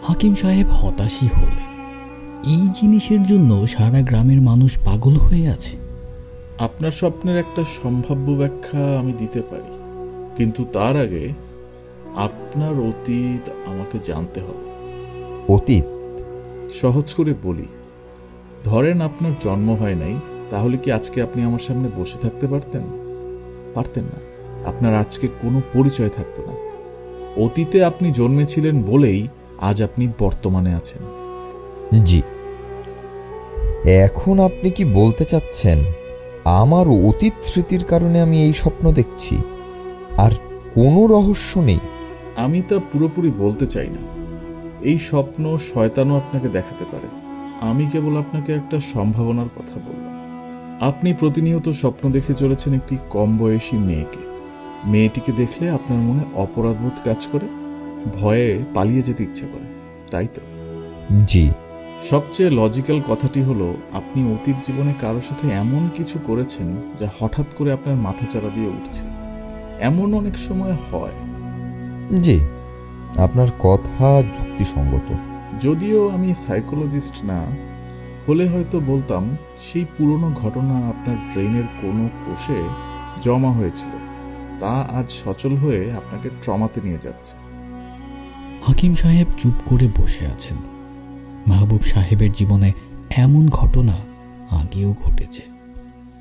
হাকিম 0.03 0.36
সাহেব 0.36 0.67
হতাশই 0.67 1.27
হলেন। 1.27 1.75
এই 2.46 2.68
জিনিসের 2.82 3.24
জন্য 3.24 3.68
সারা 3.68 4.02
গ্রামের 4.02 4.42
মানুষ 4.42 4.78
পাগল 4.86 5.18
হয়ে 5.18 5.48
আছে। 5.48 5.78
আপনার 6.60 6.92
স্বপ্নের 6.92 7.38
একটা 7.38 7.64
সম্ভাব্য 7.84 8.32
ব্যাখ্যা 8.32 9.00
আমি 9.00 9.14
দিতে 9.14 9.42
পারি। 9.42 9.78
কিন্তু 10.38 10.66
তার 10.74 11.02
আগে 11.02 11.30
আপনার 12.16 12.80
অতীত 12.80 13.50
আমাকে 13.66 14.00
জানতে 14.08 14.40
হবে। 14.40 14.66
অতীত? 15.54 15.84
সহজ 16.74 17.14
করে 17.14 17.34
বলি 17.44 17.66
ধরেন 18.64 19.02
আপনার 19.02 19.32
জন্ম 19.44 19.75
হয় 19.75 19.96
নাই 19.96 20.16
তাহলে 20.50 20.78
কি 20.78 20.92
আজকে 20.92 21.22
আপনি 21.22 21.44
আমার 21.44 21.60
সামনে 21.60 21.90
বসে 21.98 22.18
থাকতে 22.22 22.48
পারতেন? 22.48 22.82
পারতেন 23.74 24.04
না। 24.04 24.20
আপনার 24.68 24.96
আজকে 24.96 25.28
কোনো 25.28 25.62
পরিচয় 25.74 26.10
থাকতো 26.10 26.44
না। 26.46 26.54
অতীতে 27.44 27.84
আপনি 27.84 28.12
জন্মেছিলেন 28.12 28.84
বলেই 28.84 29.28
আজ 29.62 29.84
আপনি 29.84 30.08
বর্তমানে 30.20 30.74
আছেন। 30.74 31.25
জি। 32.04 32.22
এখন 33.88 34.39
আপনি 34.39 34.70
কি 34.70 34.86
বলতে 34.86 35.25
চাচ্ছেন? 35.25 35.80
আমার 36.44 36.88
অতীত 36.88 37.34
স্মৃতির 37.44 37.84
কারণে 37.84 38.22
আমি 38.22 38.44
এই 38.44 38.54
স্বপ্ন 38.54 38.92
দেখছি। 38.92 39.38
আর 40.18 40.32
কোনো 40.74 41.08
রহস্য 41.08 41.60
নেই। 41.60 41.80
আমি 42.36 42.62
তা 42.62 42.80
পুরোপুরি 42.92 43.32
বলতে 43.38 43.68
চাই 43.68 43.88
না। 43.88 44.00
এই 44.82 45.00
স্বপ্ন 45.00 45.58
শয়তানও 45.58 46.15
আপনাকে 46.15 46.50
দেখাতে 46.50 46.86
পারে। 46.92 47.08
আমি 47.62 47.86
কেবল 47.86 48.18
আপনাকে 48.18 48.54
একটা 48.54 48.80
সম্ভাবনার 48.80 49.46
কথা 49.56 49.80
বললাম। 49.80 50.15
আপনি 50.82 51.13
প্রতিনিয়ত 51.13 51.70
স্বপ্ন 51.70 52.12
দেখে 52.12 52.34
চলেছেন 52.34 52.74
একটি 52.74 52.98
কম 53.10 53.38
বয়সী 53.38 53.77
মেয়েকে। 53.77 54.25
মেয়েটিকে 54.86 55.32
দেখলে 55.32 55.70
আপনার 55.70 56.00
মনে 56.00 56.24
অপরাধবোধ 56.34 57.01
কাজ 57.06 57.27
করে 57.32 57.48
ভয়ে 58.13 58.63
পালিয়ে 58.74 59.01
যেতে 59.01 59.24
ইচ্ছে 59.24 59.46
করে। 59.46 59.65
তাই 60.12 60.27
তো? 60.34 60.42
জি। 61.27 61.50
সবচেয়ে 62.04 62.50
লজিক্যাল 62.50 63.02
কথাটি 63.08 63.42
হলো 63.42 63.78
আপনি 63.94 64.34
অতীত 64.34 64.56
জীবনে 64.68 64.94
কারোর 65.02 65.22
সাথে 65.22 65.48
এমন 65.48 65.90
কিছু 65.96 66.20
করেছেন 66.25 66.82
যা 67.00 67.08
হঠাৎ 67.20 67.46
করে 67.58 67.74
আপনার 67.74 67.96
মাথাচাড়া 67.96 68.50
দিয়ে 68.50 68.68
উঠছে। 68.68 69.04
এমন 69.80 70.14
অনেক 70.14 70.38
সময় 70.38 70.72
হয়। 70.72 71.12
জি 72.20 72.40
আপনার 73.18 73.48
কথা 73.60 74.22
যুক্তিসঙ্গত। 74.22 75.14
যদিও 75.62 76.10
আমি 76.10 76.34
সাইকোলজিস্ট 76.34 77.25
না 77.25 77.48
হলে 78.28 78.50
হয়তো 78.50 78.80
বলতাম 78.80 79.38
সেই 79.72 79.86
পুরনো 79.98 80.32
ঘটনা 80.36 80.88
আপনার 80.88 81.16
ব্রেনের 81.16 81.64
কোনো 81.82 82.10
কোষে 82.25 82.64
জমা 83.22 83.52
হয়েছিল। 83.52 83.98
তা 84.60 84.88
আজ 84.92 85.12
সচল 85.12 85.56
হয়ে 85.56 85.94
আপনাকে 85.94 86.30
ট্রমাতে 86.42 86.82
নিয়ে 86.84 86.98
যাচ্ছে। 87.02 87.38
হাকিম 88.68 88.94
সাহেব 88.94 89.28
চুপ 89.38 89.54
করে 89.66 89.88
বসে 90.02 90.28
আছেন। 90.28 90.75
মাহবুব 91.48 91.82
সাহেবের 91.82 92.32
জীবনে 92.32 92.72
এমন 93.16 93.48
ঘটনা 93.48 93.98
আগেও 94.50 94.94
ঘটেছে। 94.94 95.42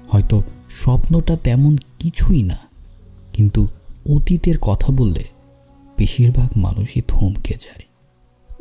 হয়তো 0.08 0.42
স্বপ্নটা 0.70 1.36
তেমন 1.36 1.76
কিছুই 1.98 2.42
না 2.42 2.58
কিন্তু 3.32 3.66
অতীতের 4.16 4.58
কথা 4.58 4.92
বললে 4.92 5.24
বেশিরভাগ 5.98 6.58
মানুষই 6.58 7.02
থমকে 7.08 7.54
যায়। 7.54 7.84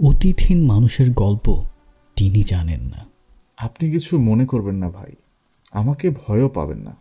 অতীতহীন 0.10 0.65
মানুষের 0.65 1.12
গল্প 1.12 1.63
তিনি 2.15 2.43
জানেন 2.43 2.82
না। 2.82 3.05
আপনি 3.58 3.91
কিছু 3.91 4.20
মনে 4.20 4.46
করবেন 4.46 4.75
না 4.75 4.89
ভাই 4.89 5.12
আমাকে 5.72 6.10
ভয়ও 6.10 6.50
পাবেন 6.50 6.77
না। 6.77 6.96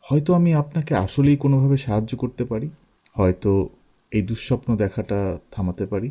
হয়তো 0.00 0.34
আমি 0.34 0.54
আপনাকে 0.54 0.94
আসলেই 0.94 1.36
কোনোভাবে 1.36 1.76
সাহায্য 1.76 2.18
করতে 2.18 2.44
পারি 2.44 2.70
হয়তো 3.16 3.68
এই 4.10 4.22
দুঃস্বপ্ন 4.22 4.76
দেখাটা 4.76 5.38
থামাতে 5.50 5.86
পারি। 5.86 6.10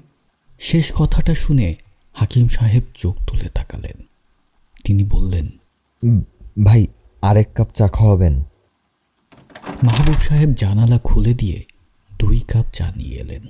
শেষ 0.59 0.91
কথাটা 0.95 1.35
শুনে 1.35 1.75
হাকিম 2.19 2.47
সাহেব 2.47 2.83
চোখ 2.93 3.15
তুলে 3.25 3.49
তাকালেন। 3.49 3.97
তিনি 4.83 5.03
বললেন 5.03 5.47
ভাই 6.63 6.87
আরেক 7.21 7.49
কাপ 7.53 7.69
চা 7.75 7.87
খাওয়াবেন। 7.87 8.35
মাহবুব 9.83 10.19
সাহেব 10.19 10.49
জানালা 10.49 10.99
খুলে 11.03 11.33
দিয়ে 11.33 11.63
দুই 12.19 12.39
কাপ 12.39 12.65
চা 12.73 12.87
নিয়ে 12.95 13.15
এলেন। 13.15 13.43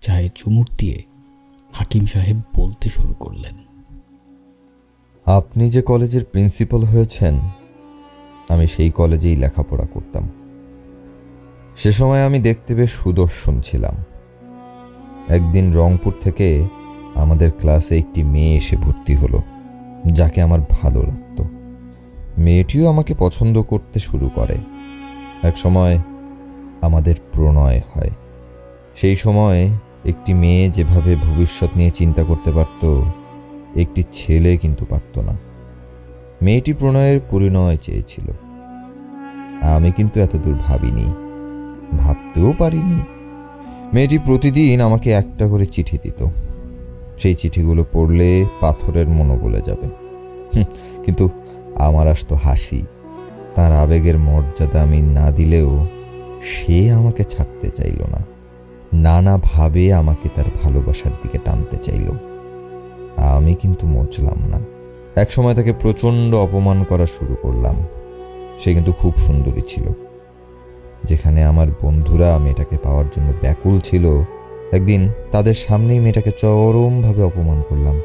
চায়ে 0.00 0.28
চুমুক 0.34 0.66
দিয়ে 0.78 1.02
হাকিম 1.72 2.06
সাহেব 2.06 2.38
বলতে 2.56 2.88
শুরু 2.88 3.14
করলেন 3.14 3.56
আপনি 5.26 5.70
যে 5.70 5.82
কলেজের 5.82 6.24
প্রিন্সিপাল 6.24 6.82
হয়েছেন 6.84 7.34
আমি 8.48 8.66
সেই 8.66 8.90
কলেজেই 8.90 9.36
লেখাপড়া 9.36 9.86
করতাম। 9.86 10.24
সে 11.76 11.92
সময় 11.92 12.22
আমি 12.26 12.38
দেখতে 12.38 12.74
বেশ 12.74 12.90
সুদর্শন 12.90 13.60
ছিলাম। 13.60 13.96
একদিন 15.28 15.66
রংপুর 15.74 16.12
থেকে 16.20 16.48
আমাদের 17.14 17.50
ক্লাসে 17.58 17.98
একটি 17.98 18.22
মেয়ে 18.22 18.56
এসে 18.56 18.76
ভর্তি 18.76 19.14
হলো, 19.14 19.42
যাকে 20.12 20.42
আমার 20.42 20.60
ভালো 20.60 21.02
লাগতো। 21.02 21.44
মেয়েটিও 22.38 22.88
আমাকে 22.88 23.14
পছন্দ 23.18 23.62
করতে 23.62 23.98
শুরু 23.98 24.30
করে। 24.34 24.56
এক 25.42 25.58
সময় 25.58 25.98
আমাদের 26.80 27.14
প্রণয় 27.32 27.80
হয়। 27.94 28.10
সেই 28.96 29.16
সময় 29.16 29.68
একটি 30.04 30.34
মেয়ে 30.34 30.68
যেভাবে 30.68 31.16
ভবিষ্যৎ 31.16 31.70
নিয়ে 31.76 31.90
চিন্তা 31.90 32.24
করতে 32.24 32.52
পারত, 32.52 33.02
একটি 33.76 34.02
ছেলে 34.12 34.56
কিন্তু 34.56 34.84
পারত 34.84 35.18
না। 35.18 35.36
মেয়েটি 36.42 36.72
প্রণয়ের 36.72 37.20
পরিণয় 37.30 37.76
চেয়েছিল। 37.76 38.24
আমি 39.62 39.92
কিন্তু 39.92 40.20
এতদূর 40.20 40.54
ভাবিনি, 40.54 41.04
ভাবতেও 41.96 42.54
পারিনি। 42.58 43.00
মেয়েটি 43.92 44.18
প্রতিদিন 44.18 44.80
আমাকে 44.80 45.10
একটা 45.10 45.48
করে 45.48 45.66
চিঠি 45.66 45.98
দিত। 46.02 46.26
সেই 47.18 47.34
চিঠিগুলো 47.34 47.84
পড়লে 47.92 48.44
পাথরের 48.60 49.08
মনো 49.08 49.36
গলে 49.36 49.62
যাবে। 49.66 49.88
কিন্তু 51.04 51.28
আমার 51.74 52.08
আসতো 52.08 52.34
হাসি, 52.34 52.82
তার 53.54 53.72
আবেগের 53.72 54.18
মর্যাদা 54.18 54.82
আমি 54.82 55.02
না 55.02 55.30
দিলেও 55.30 55.86
সে 56.42 56.90
আমাকে 56.90 57.24
ছাড়তে 57.24 57.68
চাইল 57.68 58.02
না। 58.10 58.24
নানাভাবে 58.92 59.92
আমাকে 59.92 60.28
তার 60.36 60.44
ভালোবাসার 60.62 61.12
দিকে 61.22 61.38
টানতে 61.44 61.76
চাইল। 61.76 62.10
আমি 63.16 63.54
কিন্তু 63.54 63.86
মজলাম 63.86 64.48
না। 64.48 64.60
এক 65.20 65.32
সময় 65.32 65.54
তাকে 65.54 65.72
প্রচণ্ড 65.72 66.34
অপমান 66.34 66.84
করা 66.84 67.06
শুরু 67.06 67.36
করলাম। 67.42 67.76
সে 68.58 68.74
কিন্তু 68.74 68.92
খুব 68.92 69.14
সুন্দরী 69.16 69.62
ছিল। 69.68 69.88
যেখানে 71.04 71.44
আমার 71.44 71.66
বন্ধুরা 71.82 72.38
মেয়েটাকে 72.38 72.78
পাওয়ার 72.82 73.04
জন্য 73.16 73.32
ব্যাকুল 73.40 73.80
ছিল 73.80 74.22
একদিন 74.72 75.08
তাদের 75.32 75.54
সামনেই 75.54 75.98
মেয়েটাকে 75.98 76.30
চরমভাবে 76.30 77.22
অপমান 77.22 77.62
করলাম। 77.68 78.00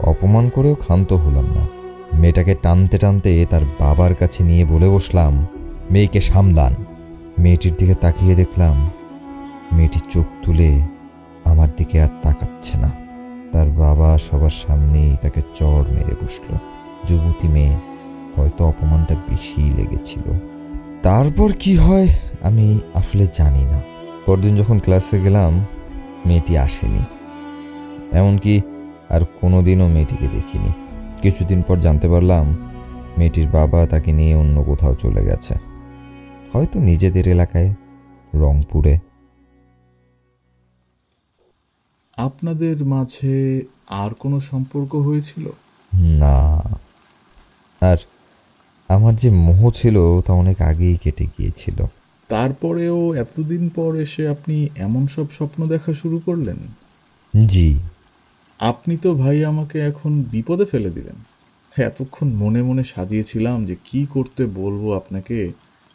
অপমান 0.00 0.48
করেও 0.48 0.74
ক্ষান্ত 0.74 1.12
হলাম 1.12 1.44
না। 1.44 1.66
মেয়েটাকে 2.14 2.54
টানতে 2.62 2.98
টানতে 2.98 3.46
তার 3.50 3.62
বাবার 3.78 4.14
কাছে 4.14 4.44
নিয়ে 4.44 4.64
বলে 4.64 4.88
বসলাম, 4.88 5.46
মেয়েকে 5.90 6.20
সামলান। 6.20 6.74
মেয়েটির 7.38 7.74
দিকে 7.78 7.94
তাকিয়ে 7.94 8.34
দেখলাম, 8.34 8.90
মেয়েটি 9.72 10.00
চোখ 10.10 10.24
তুলে 10.42 10.80
আমার 11.44 11.68
দিকে 11.76 12.00
আর 12.00 12.08
তাকাচ্ছে 12.22 12.78
না। 12.78 12.90
তার 13.52 13.68
বাবা 13.68 14.18
সবার 14.18 14.50
সামনেই 14.50 15.16
তাকে 15.22 15.40
চড় 15.54 15.84
মেরে 15.90 16.14
বসল। 16.24 16.56
যুবতী 17.08 17.48
মেয়ে 17.48 17.76
হয়তো 18.36 18.66
অপমানটা 18.66 19.14
বেশি 19.14 19.72
লেগেছিল। 19.76 20.38
তারপর 21.02 21.52
কি 21.60 21.76
হয় 21.76 22.08
আমি 22.42 22.80
আসলে 22.94 23.26
জানি 23.34 23.64
না। 23.64 23.93
পরদিন 24.26 24.56
যখন 24.56 24.78
ক্লাসে 24.78 25.20
গেলাম 25.20 25.66
মেয়েটি 26.26 26.58
আসেনি। 26.58 27.02
এমনকি 28.12 28.60
আর 29.08 29.20
কোনোদিনও 29.40 29.88
মেয়েটিকে 29.88 30.28
দেখিনি। 30.28 30.72
কিছুদিন 31.22 31.62
পর 31.62 31.80
জানতে 31.80 32.08
পারলাম 32.08 32.70
মেয়েটির 33.18 33.48
বাবা 33.48 33.86
তাকে 33.86 34.12
নিয়ে 34.12 34.34
অন্য 34.34 34.62
কোথাও 34.62 34.94
চলে 34.94 35.24
গেছে। 35.24 35.54
হয়তো 36.52 36.78
নিজেদের 36.78 37.28
এলাকায় 37.28 37.74
রংপুরে। 38.34 38.98
আপনাদের 42.16 42.84
মাঝে 42.84 43.62
আর 43.88 44.14
কোনো 44.14 44.40
সম্পর্ক 44.40 44.94
হয়েছিল? 44.94 45.48
না। 45.94 46.60
আর 47.80 47.96
আমার 48.88 49.16
যে 49.16 49.30
মোহ 49.30 49.70
ছিল 49.70 50.20
তা 50.20 50.32
অনেক 50.32 50.60
আগেই 50.60 50.96
কেটে 50.96 51.26
গিয়েছিল। 51.26 51.86
তারপরেও 52.34 53.14
এতদিন 53.14 53.68
পর 53.68 53.96
এসে 53.96 54.28
আপনি 54.28 54.68
এমন 54.76 55.06
সব 55.06 55.26
স্বপ্ন 55.30 55.66
দেখা 55.66 55.92
শুরু 55.94 56.18
করলেন? 56.18 56.56
জি। 57.48 57.78
আপনি 58.58 58.96
তো 58.96 59.14
ভাই 59.14 59.44
আমাকে 59.44 59.80
এখন 59.80 60.22
বিপদে 60.22 60.64
ফেলে 60.64 60.90
দিলেন। 60.90 61.14
এতক্ষণ 61.82 62.28
মনে 62.32 62.62
মনে 62.62 62.84
সাজিয়েছিলাম 62.84 63.66
যে 63.66 63.76
কি 63.84 64.06
করতে 64.10 64.46
বলব 64.46 64.92
আপনাকে। 64.96 65.52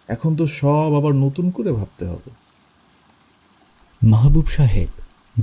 এখন 0.08 0.36
তো 0.36 0.48
সব 0.48 0.96
আবার 0.96 1.16
নতুন 1.16 1.52
করে 1.52 1.72
ভাবতে 1.72 2.06
হবে। 2.06 2.30
মাহবুব 4.04 4.48
সাহেব 4.48 4.90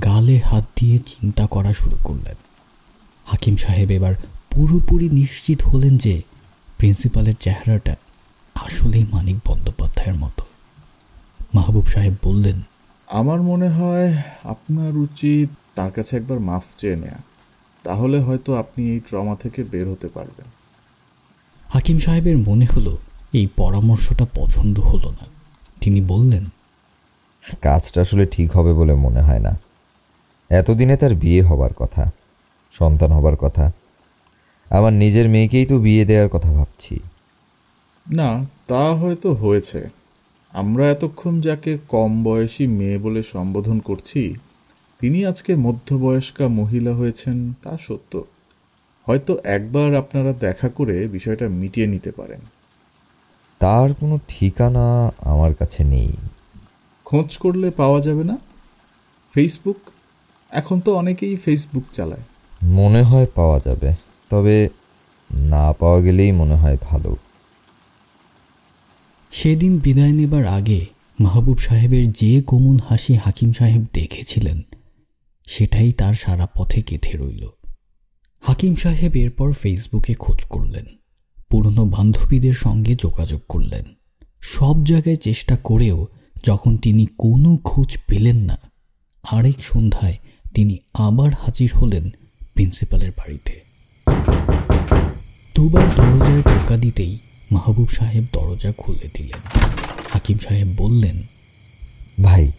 গালে 0.03 0.37
হাত 0.37 0.65
দিয়ে 0.75 0.99
চিন্তা 1.05 1.47
করা 1.47 1.73
শুরু 1.73 1.97
করলেন। 2.03 2.35
হাকিম 3.25 3.55
সাহেব 3.55 3.91
এবার 3.91 4.13
পুরোপুরি 4.51 5.09
নিশ্চিত 5.09 5.61
হলেন 5.61 5.97
যে 5.97 6.21
প্রিন্সিপালের 6.77 7.33
চেহারাটা 7.39 7.95
আসলেই 8.55 9.05
মানিক 9.11 9.37
বন্দ্যোপাধ্যায়ের 9.45 10.15
মতো। 10.15 10.43
মাহবুব 11.53 11.85
সাহেব 11.85 12.13
বললেন 12.23 12.61
আমার 13.07 13.41
মনে 13.41 13.69
হয় 13.69 14.13
আপনার 14.43 14.97
উচিত 14.97 15.49
তার 15.75 15.91
কাছে 15.91 16.17
একবার 16.17 16.39
মাফ 16.39 16.63
চেয়ে 16.77 16.95
নেয়া। 16.95 17.17
তাহলে 17.83 18.19
হয়তো 18.19 18.55
আপনি 18.55 18.91
এই 18.91 18.99
ট্রমা 18.99 19.35
থেকে 19.35 19.63
বের 19.63 19.91
হতে 19.91 20.07
পারবেন। 20.07 20.45
হাকিম 21.67 21.97
সাহেবের 21.97 22.37
মনে 22.37 22.65
হলো 22.65 22.97
এই 23.33 23.47
পরামর্শটা 23.55 24.25
পছন্দ 24.35 24.79
হলো 24.79 25.11
না। 25.11 25.25
তিনি 25.81 26.01
বললেন 26.01 26.45
কাজটা 27.61 28.01
আসলে 28.01 28.25
ঠিক 28.25 28.57
হবে 28.57 28.73
বলে 28.73 28.93
মনে 28.93 29.21
হয় 29.21 29.39
না। 29.39 29.59
এতদিনে 30.49 30.97
তার 30.97 31.15
বিয়ে 31.15 31.41
হবার 31.41 31.73
কথা 31.73 32.11
সন্তান 32.71 33.11
হবার 33.11 33.35
কথা। 33.35 33.71
আমার 34.69 34.93
নিজের 34.93 35.29
মেয়েকেই 35.29 35.65
তো 35.65 35.77
বিয়ে 35.77 36.05
দেওয়ার 36.05 36.29
কথা 36.29 36.51
ভাবছি। 36.51 36.99
না 38.11 38.45
তা 38.67 38.95
হয়তো 38.95 39.33
হয়েছে। 39.33 39.89
আমরা 40.53 40.91
এতক্ষণ 40.91 41.41
যাকে 41.41 41.77
কম 41.87 42.23
বয়সী 42.23 42.67
মেয়ে 42.67 42.97
বলে 42.97 43.23
সম্বোধন 43.23 43.79
করছি 43.79 44.35
তিনি 44.99 45.25
আজকে 45.25 45.55
মধ্যবয়স্কা 45.55 46.47
মহিলা 46.47 46.95
হয়েছেন 46.95 47.53
তা 47.63 47.77
সত্য। 47.77 48.23
হয়তো 49.05 49.37
একবার 49.43 49.95
আপনারা 49.95 50.33
দেখা 50.33 50.69
করে 50.69 51.07
বিষয়টা 51.07 51.49
মিটিয়ে 51.49 51.87
নিতে 51.87 52.11
পারেন। 52.11 52.39
তার 53.59 53.93
কোনো 53.93 54.19
ঠিকানা 54.27 55.13
আমার 55.21 55.53
কাছে 55.53 55.83
নেই। 55.83 56.13
খোঁজ 57.05 57.37
করলে 57.37 57.71
পাওয়া 57.71 58.01
যাবে 58.01 58.23
না? 58.23 58.37
ফেসবুক 59.33 59.77
এখন 60.49 60.79
তো 60.79 60.95
অনেকেই 60.95 61.35
ফেসবুক 61.35 61.83
চালায়। 61.93 62.21
মনে 62.63 63.01
হয় 63.01 63.25
পাওয়া 63.35 63.59
যাবে 63.65 63.93
তবে 64.29 64.69
না 65.31 65.73
পাওয়া 65.73 66.01
গেলেই 66.01 66.31
মনে 66.31 66.55
হয় 66.55 66.77
ভালো। 66.81 67.15
সেদিন 69.31 69.73
বিদায় 69.79 70.15
নেবার 70.19 70.45
আগে 70.57 70.79
মাহবুব 71.19 71.57
সাহেবের 71.57 72.05
যে 72.11 72.31
কোমল 72.41 72.77
হাসি 72.87 73.13
হাকিম 73.13 73.49
সাহেব 73.51 73.83
দেখেছিলেন, 73.93 74.59
সেটাই 75.47 75.89
তার 75.91 76.13
সারা 76.13 76.45
পথে 76.55 76.79
গেঁথে 76.87 77.13
রইল। 77.17 77.43
হাকিম 78.43 78.73
সাহেব 78.75 79.11
এরপর 79.15 79.49
ফেসবুকে 79.53 80.13
খোঁজ 80.13 80.39
করলেন, 80.45 80.85
পুরনো 81.49 81.83
বান্ধবীদের 81.85 82.55
সঙ্গে 82.65 82.93
যোগাযোগ 82.95 83.41
করলেন। 83.49 83.85
সব 84.43 84.75
জায়গায় 84.85 85.19
চেষ্টা 85.27 85.55
করেও 85.63 85.99
যখন 86.43 86.73
তিনি 86.77 87.03
কোনো 87.17 87.51
খোঁজ 87.63 87.89
পেলেন 88.07 88.39
না, 88.49 88.57
আরেক 89.23 89.57
সন্ধ্যায় 89.63 90.17
তিনি 90.53 90.75
আবার 91.07 91.31
হাজির 91.41 91.69
হলেন 91.79 92.05
প্রিন্সিপালের 92.53 93.11
বাড়িতে। 93.11 93.53
দুবার 95.55 95.87
দরজায় 95.97 96.43
টোকা 96.43 96.77
দিতেই 96.77 97.13
মাহবুব 97.51 97.87
সাহেব 97.87 98.25
দরজা 98.33 98.73
খুলে 98.77 99.09
দিলেন। 99.13 99.59
হাকিম 100.13 100.37
সাহেব 100.37 100.67
বললেন 100.77 101.21
ভাই 102.23 102.51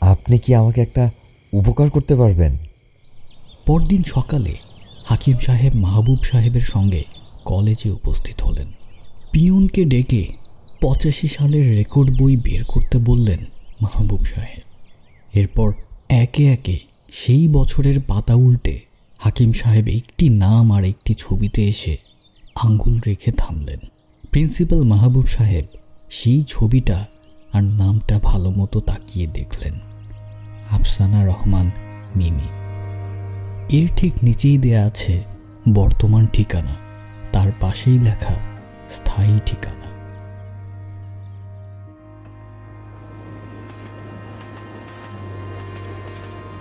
আপনি 0.00 0.38
কি 0.38 0.54
আমাকে 0.54 0.80
একটা 0.80 1.10
উপকার 1.52 1.90
করতে 1.90 2.16
পারবেন? 2.16 2.56
পরদিন 3.66 4.02
সকালে 4.02 4.54
হাকিম 5.04 5.38
সাহেব 5.38 5.74
মাহবুব 5.74 6.22
সাহেবের 6.22 6.60
সঙ্গে 6.60 7.04
কলেজে 7.44 7.90
উপস্থিত 7.90 8.42
হলেন। 8.42 8.72
পিয়নকে 9.32 9.84
ডেকে 9.84 10.28
পঁচাশি 10.80 11.28
সালের 11.28 11.70
রেকর্ড 11.70 12.22
বই 12.22 12.36
বের 12.36 12.64
করতে 12.64 12.98
বললেন 12.98 13.44
মাহবুব 13.80 14.24
সাহেব। 14.24 14.62
এরপর 15.34 15.72
একে 16.08 16.46
একে 16.46 16.78
সেই 17.12 17.48
বছরের 17.48 18.00
পাতা 18.00 18.34
উল্টে 18.34 18.80
হাকিম 19.18 19.52
সাহেব 19.52 19.88
একটি 19.88 20.28
নাম 20.28 20.72
আর 20.72 20.84
একটি 20.84 21.14
ছবিতে 21.18 21.68
এসে 21.68 21.96
আঙ্গুল 22.54 23.00
রেখে 23.06 23.32
থামলেন। 23.32 23.78
প্রিন্সিপাল 24.36 24.82
মাহবুব 24.82 25.26
সাহেব 25.26 25.64
সেই 26.10 26.42
ছবিটা 26.42 27.06
আর 27.52 27.62
নামটা 27.62 28.20
ভালো 28.22 28.50
মতো 28.50 28.80
তাকিয়ে 28.80 29.26
দেখলেন। 29.26 29.72
আফসানা 30.70 31.26
রহমান 31.26 31.70
মিমি। 32.16 32.48
এর 33.76 33.88
ঠিক 33.96 34.12
নিচেই 34.22 34.58
দেয়া 34.58 34.86
আছে 34.86 35.24
বর্তমান 35.74 36.26
ঠিকানা। 36.26 36.76
তার 37.32 37.52
পাশেই 37.60 37.98
লেখা 37.98 38.34
স্থায়ী 38.90 39.38
ঠিকানা। 39.46 39.90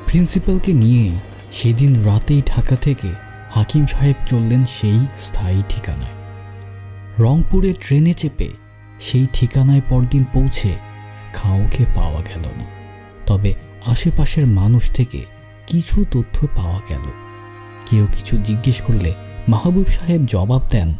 প্রিন্সিপালকে 0.05 0.73
নিয়ে 0.73 1.11
সেদিন 1.51 2.03
রাতেই 2.03 2.41
ঢাকা 2.45 2.75
থেকে 2.75 3.09
হাকিম 3.51 3.85
সাহেব 3.85 4.15
চললেন 4.27 4.65
সেই 4.65 5.05
স্থায়ী 5.19 5.63
ঠিকানায়। 5.69 6.24
রংপুরে 7.19 7.73
ট্রেনে 7.73 8.13
চেপে 8.13 8.47
সেই 8.99 9.27
ঠিকানায় 9.33 9.81
পরদিন 9.89 10.23
পৌঁছে 10.33 10.75
খাওকে 11.33 11.85
পাওয়া 11.95 12.21
গেল 12.21 12.41
না। 12.41 12.65
তবে 13.25 13.53
আশেপাশের 13.85 14.47
মানুষ 14.47 14.91
থেকে 14.91 15.25
কিছু 15.67 16.05
তথ্য 16.11 16.47
পাওয়া 16.55 16.81
গেল। 16.89 17.11
কেউ 17.89 18.07
কিছু 18.13 18.37
জিজ্ঞেস 18.37 18.81
করলে 18.81 19.13
মাহবুব 19.47 19.85
সাহেব 19.85 20.25
জবাব 20.25 20.61
দেন, 20.69 20.93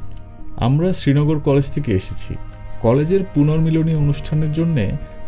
আমরা 0.57 0.93
শ্রীনগর 0.93 1.39
কলেজ 1.39 1.71
থেকে 1.71 1.91
এসেছি। 1.91 2.35
কলেজের 2.81 3.19
পুনর্মিলনী 3.33 3.95
অনুষ্ঠানের 3.95 4.51
জন্য 4.51 4.81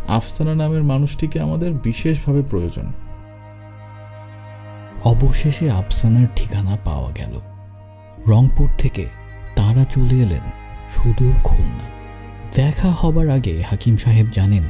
আফসানা 0.08 0.54
নামের 0.54 0.84
মানুষটিকে 0.84 1.40
আমাদের 1.40 1.72
বিশেষভাবে 1.72 2.42
প্রয়োজন। 2.42 2.92
অবশেষে 5.04 5.70
আফসানার 5.70 6.26
ঠিকানা 6.36 6.78
পাওয়া 6.84 7.12
গেল। 7.12 7.40
রংপুর 8.26 8.68
থেকে 8.78 9.06
তারা 9.56 9.84
চলে 9.84 10.14
এলেন 10.14 10.57
সুদূর 10.88 11.32
খুলনা 11.44 11.88
দেখা 12.54 12.88
হবার 12.88 13.28
আগে 13.30 13.64
হাকিম 13.70 13.96
সাহেব 13.96 14.26
জানেন, 14.32 14.62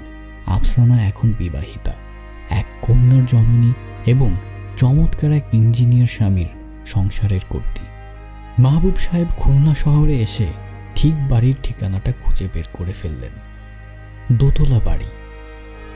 আফসানা 0.47 1.03
এখন 1.03 1.35
বিবাহিতা। 1.39 1.93
এক 2.51 2.67
কন্যার 2.83 3.27
জননী 3.27 3.73
এবং 4.07 4.35
চমৎকার 4.77 5.33
এক 5.33 5.43
ইঞ্জিনিয়ার 5.53 6.07
স্বামীর 6.07 6.47
সংসারের 6.87 7.41
কর্তী। 7.49 7.87
মাহবুব 8.63 8.97
সাহেব 8.97 9.27
খুলনা 9.37 9.75
শহরে 9.75 10.17
এসে 10.21 10.47
ঠিক 10.95 11.15
বাড়ির 11.29 11.57
ঠিকানাটা 11.63 12.13
খুঁজে 12.23 12.49
বের 12.55 12.65
করে 12.73 12.93
ফেললেন। 12.93 13.35
দোতলা 14.33 14.81
বাড়ি। 14.85 15.09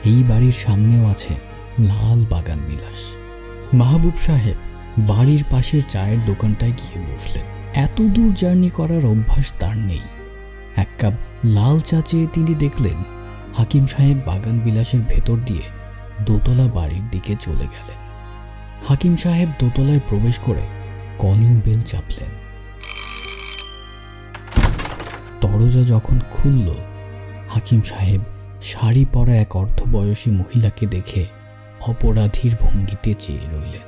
এই 0.05 0.23
বাড়ির 0.23 0.51
সামনেও 0.51 1.07
আছে 1.07 1.33
লাল 1.79 2.25
বাগান 2.29 2.59
বিলাস। 2.67 3.01
মাহবুব 3.73 4.13
সাহেব 4.17 4.55
বাড়ির 4.97 5.43
পাশের 5.51 5.81
চায়ের 5.89 6.17
দোকানটায় 6.25 6.71
গিয়ে 6.71 7.05
বসলেন। 7.05 7.52
এত 7.73 8.01
দূর 8.01 8.33
জার্নি 8.33 8.69
করার 8.69 9.05
অভ্যাস 9.05 9.53
তার 9.59 9.77
নেই। 9.77 10.01
এক 10.75 10.87
কাপ 10.99 11.13
লাল 11.45 11.79
চা 11.79 12.01
চেয়ে 12.01 12.27
তিনি 12.33 12.55
দেখলেন, 12.55 12.95
হাকিম 13.57 13.85
সাহেব 13.85 14.17
বাগান 14.25 14.59
বিলাসের 14.59 14.99
ভেতর 15.09 15.37
দিয়ে 15.45 15.61
দোতলা 16.25 16.67
বাড়ির 16.67 17.09
দিকে 17.11 17.35
চলে 17.39 17.67
গেলেন। 17.67 17.99
হাকিম 18.87 19.15
সাহেব 19.15 19.49
দোতলায় 19.59 19.99
প্রবেশ 20.09 20.39
করে 20.39 20.61
কলিং 21.17 21.61
বেল 21.65 21.81
চাপলেন। 21.81 22.29
দরজা 25.41 25.83
যখন 25.83 26.19
খুলল, 26.31 26.75
হাকিম 27.49 27.81
সাহেব 27.81 28.21
শাড়ি 28.61 29.05
পরা 29.13 29.35
এক 29.35 29.55
অর্ধবয়সী 29.55 30.31
মহিলাকে 30.31 30.85
দেখে 30.85 31.25
অপরাধীর 31.87 32.55
ভঙ্গিতে 32.59 33.13
চেয়ে 33.13 33.39
রইলেন। 33.39 33.87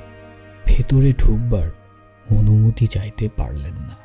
ভেতরে 0.66 1.12
ঢুকবার 1.12 1.70
অনুমতি 2.30 2.86
চাইতে 2.86 3.26
পারলেন 3.36 3.76
না। 3.88 3.96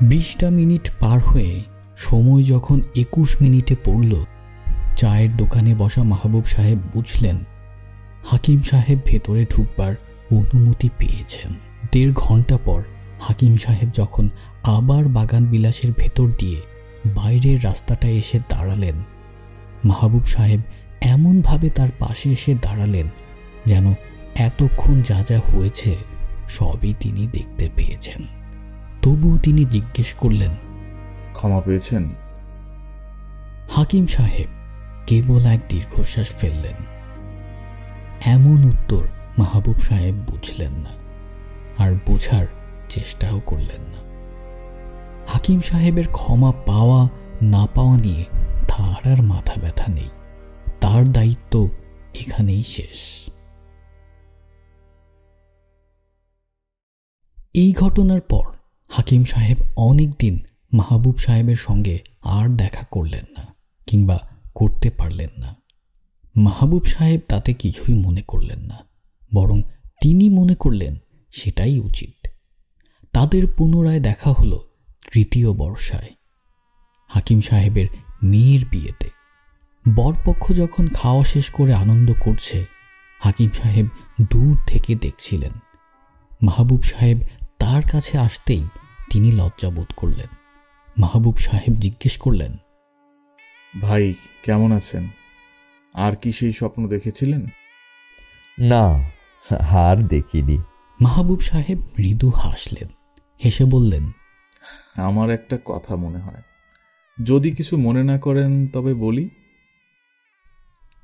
বিশটা 0.00 0.50
মিনিট 0.50 0.84
পার 1.00 1.18
হয়ে 1.20 1.60
সময় 1.96 2.42
যখন 2.42 2.78
একুশ 2.96 3.42
মিনিটে 3.42 3.74
পড়ল, 3.84 4.12
চায়ের 4.96 5.30
দোকানে 5.36 5.74
বসা 5.74 6.02
মাহবুব 6.02 6.44
সাহেব 6.44 6.78
বুঝলেন, 6.92 7.36
হাকিম 8.24 8.60
সাহেব 8.60 8.98
ভেতরে 9.06 9.42
ঢুকবার 9.44 9.92
অনুমতি 10.30 10.88
পেয়েছেন। 10.98 11.50
দেড় 11.92 12.12
ঘণ্টা 12.14 12.56
পর 12.64 12.80
হাকিম 13.20 13.56
সাহেব 13.56 13.88
যখন 13.94 14.24
আবার 14.76 15.04
বাগান 15.04 15.44
বিলাসের 15.46 15.92
ভেতর 15.92 16.28
দিয়ে 16.38 16.60
বাইরের 17.14 17.64
রাস্তাটায় 17.64 18.12
এসে 18.12 18.38
দাঁড়ালেন, 18.48 18.96
মাহবুব 19.84 20.24
সাহেব 20.24 20.60
এমনভাবে 21.00 21.70
তার 21.70 21.88
পাশে 21.98 22.32
এসে 22.32 22.52
দাঁড়ালেন 22.54 23.06
যেন 23.66 23.94
এতক্ষণ 24.38 25.02
যা 25.02 25.24
যা 25.28 25.38
হয়েছে 25.38 25.96
সবই 26.48 26.94
তিনি 27.00 27.26
দেখতে 27.26 27.70
পেয়েছেন। 27.76 28.26
তবুও 29.02 29.38
তিনি 29.38 29.64
জিজ্ঞেস 29.64 30.14
করলেন 30.14 30.50
ক্ষমা 31.32 31.60
পেয়েছেন? 31.60 32.14
হাকিম 33.70 34.06
সাহেব 34.06 34.46
কেবল 35.06 35.46
এক 35.46 35.60
দীর্ঘশ্বাস 35.68 36.28
ফেললেন। 36.36 36.74
এমন 38.24 38.64
উত্তর 38.64 39.02
মাহবুব 39.38 39.78
সাহেব 39.78 40.14
বুঝলেন 40.14 40.72
না 40.72 40.90
আর 41.78 41.92
বোঝার 42.06 42.46
চেষ্টাও 42.88 43.40
করলেন 43.46 43.80
না। 43.80 44.00
হাকিম 45.26 45.60
সাহেবের 45.60 46.08
ক্ষমা 46.12 46.52
পাওয়া 46.66 47.08
না 47.42 47.66
পাওয়া 47.74 47.98
নিয়ে 47.98 48.24
তার 48.68 49.12
আর 49.12 49.22
মাথা 49.22 49.60
ব্যথা 49.60 49.92
নেই। 49.92 50.08
তার 50.80 51.12
দায়িত্ব 51.12 51.68
এখানেই 52.14 52.62
শেষ। 52.62 53.30
এই 57.54 57.72
ঘটনার 57.72 58.20
পর 58.20 58.46
হাকিম 58.88 59.22
সাহেব 59.24 59.58
অনেক 59.76 60.10
দিন 60.18 60.34
মাহবুব 60.72 61.16
সাহেবের 61.16 61.56
সঙ্গে 61.56 61.96
আর 62.22 62.46
দেখা 62.48 62.84
করলেন 62.90 63.24
না 63.36 63.44
কিংবা 63.86 64.18
করতে 64.54 64.90
পারলেন 64.90 65.32
না। 65.38 65.50
মাহবুব 66.36 66.84
সাহেব 66.84 67.20
তাতে 67.28 67.50
কিছুই 67.52 67.94
মনে 67.94 68.22
করলেন 68.22 68.60
না, 68.60 68.78
বরং 69.34 69.58
তিনি 70.00 70.28
মনে 70.28 70.54
করলেন 70.54 70.94
সেটাই 71.30 71.78
উচিত। 71.80 72.28
তাদের 73.14 73.42
পুনরায় 73.56 74.00
দেখা 74.00 74.30
হলো 74.32 74.58
তৃতীয় 75.12 75.52
বর্ষায়। 75.52 76.10
হাকিম 77.10 77.40
সাহেবের 77.40 77.86
মেয়ের 78.22 78.62
বিয়েতে। 78.70 79.08
বরপক্ষ 79.86 80.44
যখন 80.52 80.84
খাওয়া 80.94 81.24
শেষ 81.24 81.46
করে 81.50 81.72
আনন্দ 81.74 82.08
করছে, 82.20 82.58
হাকিম 83.20 83.50
সাহেব 83.50 83.86
দূর 84.30 84.52
থেকে 84.66 84.92
দেখছিলেন। 84.94 85.54
মাহবুব 86.42 86.82
সাহেব 86.82 87.18
তার 87.68 87.82
কাছে 87.92 88.18
আসতেই 88.18 88.68
তিনি 89.12 89.32
লজ্জা 89.32 89.70
বোধ 89.70 89.86
করলেন। 89.96 90.26
মাহবুব 90.98 91.36
সাহেব 91.36 91.74
জিজ্ঞেস 91.74 92.18
করলেন 92.18 92.56
ভাই 93.80 94.14
কেমন 94.42 94.72
আছেন? 94.72 95.08
আর 95.94 96.16
কি 96.16 96.32
সেই 96.32 96.52
স্বপ্ন 96.52 96.88
দেখেছিলেন? 96.88 97.46
না 98.58 99.10
আর 99.70 99.96
দেখিনি। 99.96 100.58
মাহবুব 101.00 101.40
সাহেব 101.40 101.78
মৃদু 101.78 102.30
হাসলেন 102.30 102.88
হেসে 103.44 103.64
বললেন 103.64 104.10
আমার 104.96 105.30
একটা 105.30 105.58
কথা 105.64 105.96
মনে 105.96 106.18
হয়। 106.18 106.42
যদি 107.24 107.50
কিছু 107.50 107.76
মনে 107.76 108.04
না 108.04 108.18
করেন 108.18 108.68
তবে 108.68 108.94
বলি। 108.94 109.28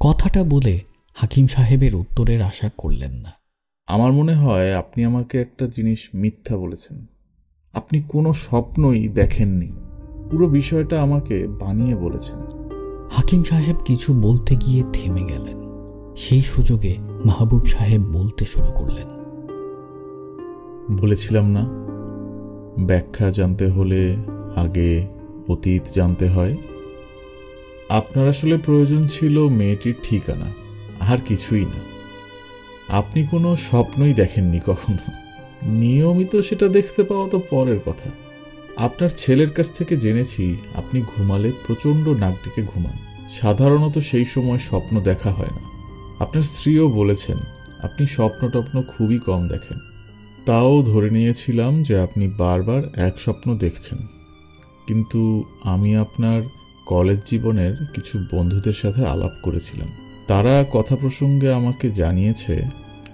কথাটা 0.00 0.44
বলে 0.44 0.81
হাকিম 1.14 1.46
সাহেবের 1.46 1.94
উত্তরের 1.94 2.42
আশা 2.42 2.70
করলেন 2.79 3.12
না। 3.12 3.43
আমার 3.86 4.12
মনে 4.12 4.34
হয় 4.34 4.74
আপনি 4.74 5.04
আমাকে 5.04 5.40
একটা 5.40 5.66
জিনিস 5.66 6.08
মিথ্যা 6.14 6.56
বলেছেন। 6.56 7.06
আপনি 7.74 8.02
কোনো 8.02 8.32
স্বপ্নই 8.32 9.08
দেখেননি। 9.08 9.72
পুরো 10.30 10.48
বিষয়টা 10.48 11.02
আমাকে 11.02 11.46
বানিয়ে 11.46 11.96
বলেছেন। 11.96 12.38
হাকিম 13.10 13.42
সাহেব 13.42 13.76
কিছু 13.84 14.20
বলতে 14.20 14.56
গিয়ে 14.56 14.84
থেমে 14.92 15.22
গেলেন। 15.24 15.58
সেই 16.16 16.42
সুযোগে 16.42 16.96
মাহবুব 17.24 17.64
সাহেব 17.64 18.02
বলতে 18.02 18.44
শুরু 18.44 18.72
করলেন। 18.72 19.08
বলেছিলাম 20.96 21.50
না 21.50 21.68
ব্যাখ্যা 22.86 23.30
জানতে 23.30 23.66
হলে 23.66 24.16
আগে 24.56 25.06
অতীত 25.48 25.82
জানতে 25.94 26.28
হয়। 26.28 26.56
আপনার 27.88 28.28
আসলে 28.28 28.58
প্রয়োজন 28.58 29.08
ছিল 29.08 29.48
মেয়েটির 29.48 29.94
ঠিকানা 30.02 30.46
আর 31.00 31.18
কিছুই 31.26 31.64
না। 31.64 31.93
আপনি 32.88 33.26
কোনো 33.26 33.56
স্বপ্নই 33.56 34.14
দেখেননি 34.14 34.60
কখনো? 34.66 35.12
নিয়মিত 35.62 36.36
সেটা 36.36 36.68
দেখতে 36.68 37.02
পাওয়া 37.02 37.28
তো 37.28 37.42
পরের 37.50 37.80
কথা। 37.80 38.10
আপনার 38.76 39.10
ছেলের 39.16 39.50
কাছ 39.50 39.72
থেকে 39.72 39.96
জেনেছি 39.96 40.56
আপনি 40.74 41.02
ঘুমালে 41.02 41.52
প্রচণ্ড 41.66 42.08
নাক 42.08 42.34
ডেকে 42.34 42.62
ঘুমান। 42.62 42.92
সাধারণত 43.30 43.98
সেই 43.98 44.24
সময় 44.24 44.58
স্বপ্ন 44.58 45.00
দেখা 45.00 45.30
হয় 45.30 45.46
না। 45.46 45.70
আপনার 46.18 46.42
স্ত্রীও 46.42 46.88
বলেছেন, 46.88 47.36
আপনি 47.82 48.06
স্বপ্ন 48.06 48.48
টপ্ন 48.48 48.82
খুবই 48.82 49.18
কম 49.18 49.48
দেখেন। 49.48 49.78
তাও 50.46 50.82
ধরে 50.82 51.10
নিয়েছিলাম 51.10 51.82
যে 51.82 52.00
আপনি 52.00 52.28
বারবার 52.28 52.82
এক 52.94 53.20
স্বপ্ন 53.20 53.58
দেখছেন। 53.58 53.98
কিন্তু 54.86 55.44
আমি 55.62 55.96
আপনার 55.96 56.42
কলেজ 56.86 57.20
জীবনের 57.26 57.76
কিছু 57.94 58.18
বন্ধুদের 58.32 58.72
সাথে 58.72 59.06
আলাপ 59.06 59.32
করেছিলাম। 59.42 60.03
তারা 60.28 60.54
কথা 60.72 60.94
প্রসঙ্গে 60.96 61.48
আমাকে 61.52 61.87
জানিয়েছে, 61.90 62.54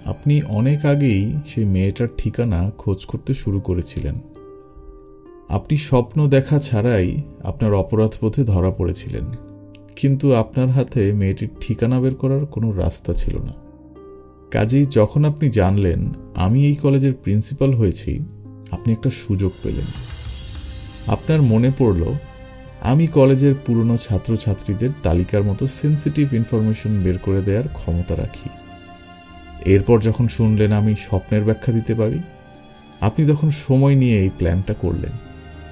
আপনি 0.05 0.35
অনেক 0.49 0.79
আগেই 0.85 1.23
সেই 1.45 1.65
মেয়েটার 1.65 2.09
ঠিকানা 2.17 2.59
খোঁজ 2.77 2.99
করতে 3.05 3.31
শুরু 3.33 3.59
করেছিলেন। 3.59 4.15
আপনি 5.49 5.75
স্বপ্ন 5.77 6.17
দেখা 6.27 6.57
ছাড়াই 6.59 7.09
আপনার 7.43 7.71
অপরাধ 7.73 8.13
পথে 8.21 8.41
ধরা 8.43 8.71
পড়েছিলেন, 8.71 9.25
কিন্তু 9.95 10.25
আপনার 10.33 10.69
হাতে 10.69 11.01
মেয়েটির 11.13 11.51
ঠিকানা 11.61 11.97
বের 11.99 12.15
করার 12.15 12.43
কোনো 12.45 12.67
রাস্তা 12.71 13.11
ছিল 13.13 13.35
না। 13.37 13.55
কাজেই 14.51 14.85
যখন 14.85 15.21
আপনি 15.25 15.47
জানলেন 15.49 16.01
আমি 16.35 16.59
এই 16.67 16.75
কলেজের 16.75 17.13
প্রিন্সিপাল 17.13 17.71
হয়েছি, 17.73 18.11
আপনি 18.71 18.89
একটা 18.93 19.09
সুযোগ 19.09 19.51
পেলেন। 19.63 19.87
আপনার 21.07 21.39
মনে 21.41 21.69
পড়ল 21.77 22.03
আমি 22.81 23.07
কলেজের 23.07 23.55
পুরনো 23.65 23.97
ছাত্রছাত্রীদের 23.97 24.89
তালিকার 25.03 25.43
মতো 25.43 25.67
সেন্সিটিভ 25.67 26.33
ইনফরমেশন 26.33 27.03
বের 27.03 27.17
করে 27.17 27.41
দেওয়ার 27.41 27.67
ক্ষমতা 27.67 28.15
রাখি। 28.15 28.49
এরপর 29.65 29.99
যখন 30.01 30.27
শুনলেন 30.27 30.71
আমি 30.71 30.95
স্বপ্নের 30.99 31.43
ব্যাখ্যা 31.43 31.73
দিতে 31.73 31.95
পারি, 31.95 32.19
আপনি 33.01 33.25
তখন 33.27 33.49
সময় 33.49 33.95
নিয়ে 33.95 34.17
এই 34.19 34.29
প্ল্যানটা 34.37 34.73
করলেন। 34.73 35.11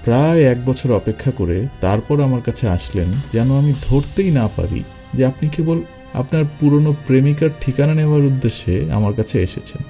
প্রায় 0.04 0.44
এক 0.44 0.66
বছর 0.66 0.92
অপেক্ষা 0.92 1.32
করে 1.32 1.68
তারপর 1.82 2.22
আমার 2.22 2.42
কাছে 2.42 2.68
আসলেন 2.68 3.10
যেন 3.34 3.58
আমি 3.58 3.74
ধরতেই 3.88 4.32
না 4.32 4.48
পারি 4.48 4.84
যে 5.14 5.26
আপনি 5.26 5.50
কেবল 5.50 5.82
আপনার 6.14 6.44
পুরনো 6.60 6.96
প্রেমিকার 7.08 7.50
ঠিকানা 7.62 7.94
নেওয়ার 7.94 8.24
উদ্দেশ্যে 8.26 8.92
আমার 8.92 9.14
কাছে 9.14 9.36
এসেছেন। 9.42 9.82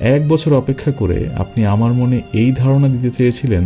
এক 0.00 0.28
বছর 0.28 0.54
অপেক্ষা 0.54 0.90
করে 0.90 1.28
আপনি 1.34 1.66
আমার 1.66 1.92
মনে 1.92 2.22
এই 2.32 2.52
ধারণা 2.52 2.88
দিতে 2.88 3.10
চেয়েছিলেন 3.10 3.64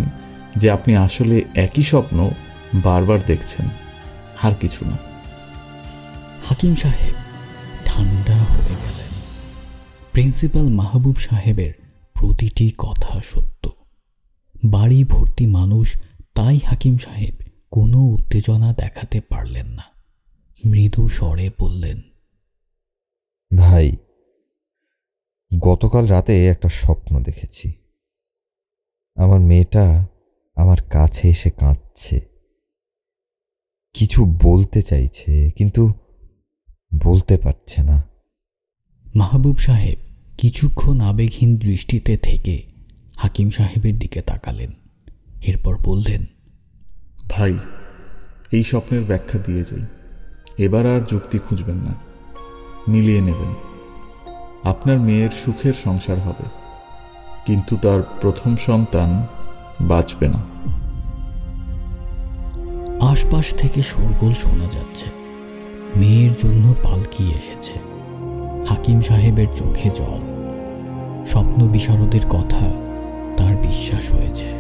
যে 0.57 0.71
আপনি 0.71 0.97
আসলে 0.97 1.43
একই 1.55 1.83
স্বপ্ন 1.83 2.31
বারবার 2.75 3.19
দেখছেন, 3.27 3.69
আর 4.43 4.55
কিছু 4.61 4.85
না। 4.85 4.97
হাকিম 6.45 6.75
সাহেব 6.75 7.15
ঠান্ডা 7.85 8.37
হয়ে 8.37 8.69
গেলেন। 8.69 9.13
প্রিন্সিপাল 10.13 10.69
মাহবুব 10.69 11.17
সাহেবের 11.17 11.73
প্রতিটি 12.15 12.73
কথা 12.79 13.21
সত্য। 13.21 13.71
বাড়ি 14.65 15.05
ভর্তি 15.05 15.47
মানুষ 15.47 16.03
তাই 16.35 16.59
হাকিম 16.59 16.97
সাহেব 16.97 17.35
কোনো 17.71 17.99
উত্তেজনা 17.99 18.73
দেখাতে 18.73 19.21
পারলেন 19.21 19.67
না। 19.67 19.83
মৃদু 20.67 21.09
স্বরে 21.09 21.51
বললেন, 21.61 22.01
ভাই, 23.57 23.97
গতকাল 25.61 26.07
রাতে 26.07 26.47
একটা 26.47 26.69
স্বপ্ন 26.69 27.23
দেখেছি। 27.23 27.73
আমার 29.17 29.41
মেয়েটা 29.41 30.07
আমার 30.55 30.83
কাছে 30.83 31.29
এসে 31.29 31.51
কাঁদছে। 31.51 32.30
কিছু 33.95 34.25
বলতে 34.43 34.83
চাইছে 34.83 35.51
কিন্তু 35.51 35.93
বলতে 37.05 37.37
পারছে 37.37 37.83
না। 37.83 38.03
মাহবুব 39.15 39.57
সাহেব 39.57 39.99
কিছুক্ষণ 40.39 41.01
আবেগহীন 41.01 41.57
দৃষ্টিতে 41.57 42.17
থেকে 42.17 42.63
হাকিম 43.17 43.51
সাহেবের 43.51 43.99
দিকে 43.99 44.23
তাকালেন। 44.23 44.71
এরপর 45.43 45.77
বললেন 45.85 46.25
ভাই 47.31 47.59
এই 48.53 48.65
স্বপ্নের 48.65 49.03
ব্যাখ্যা 49.03 49.39
দিয়ে 49.39 49.63
যাই। 49.63 49.87
এবার 50.59 50.87
আর 50.87 51.01
যুক্তি 51.01 51.39
খুঁজবেন 51.39 51.77
না। 51.77 51.95
মিলিয়ে 52.89 53.21
নেবেন। 53.21 53.55
আপনার 54.65 55.01
মেয়ের 55.01 55.31
সুখের 55.31 55.75
সংসার 55.75 56.19
হবে 56.21 56.45
কিন্তু 57.47 57.77
তার 57.77 58.01
প্রথম 58.21 58.57
সন্তান 58.57 59.27
বাঁচবে 59.81 60.29
না। 60.29 60.41
আশপাশ 63.01 63.55
থেকে 63.55 63.83
শোরগোল 63.83 64.35
শোনা 64.35 64.65
যাচ্ছে। 64.65 65.07
মেয়ের 65.97 66.31
জন্য 66.43 66.75
পালকি 66.83 67.25
এসেছে। 67.31 67.73
হাকিম 68.69 69.01
সাহেবের 69.01 69.47
চোখে 69.57 69.91
জল। 69.95 70.21
স্বপ্ন 71.27 71.69
বিশারদের 71.69 72.21
কথা 72.31 72.73
তার 73.37 73.57
বিশ্বাস 73.57 74.13
হয়েছে। 74.13 74.60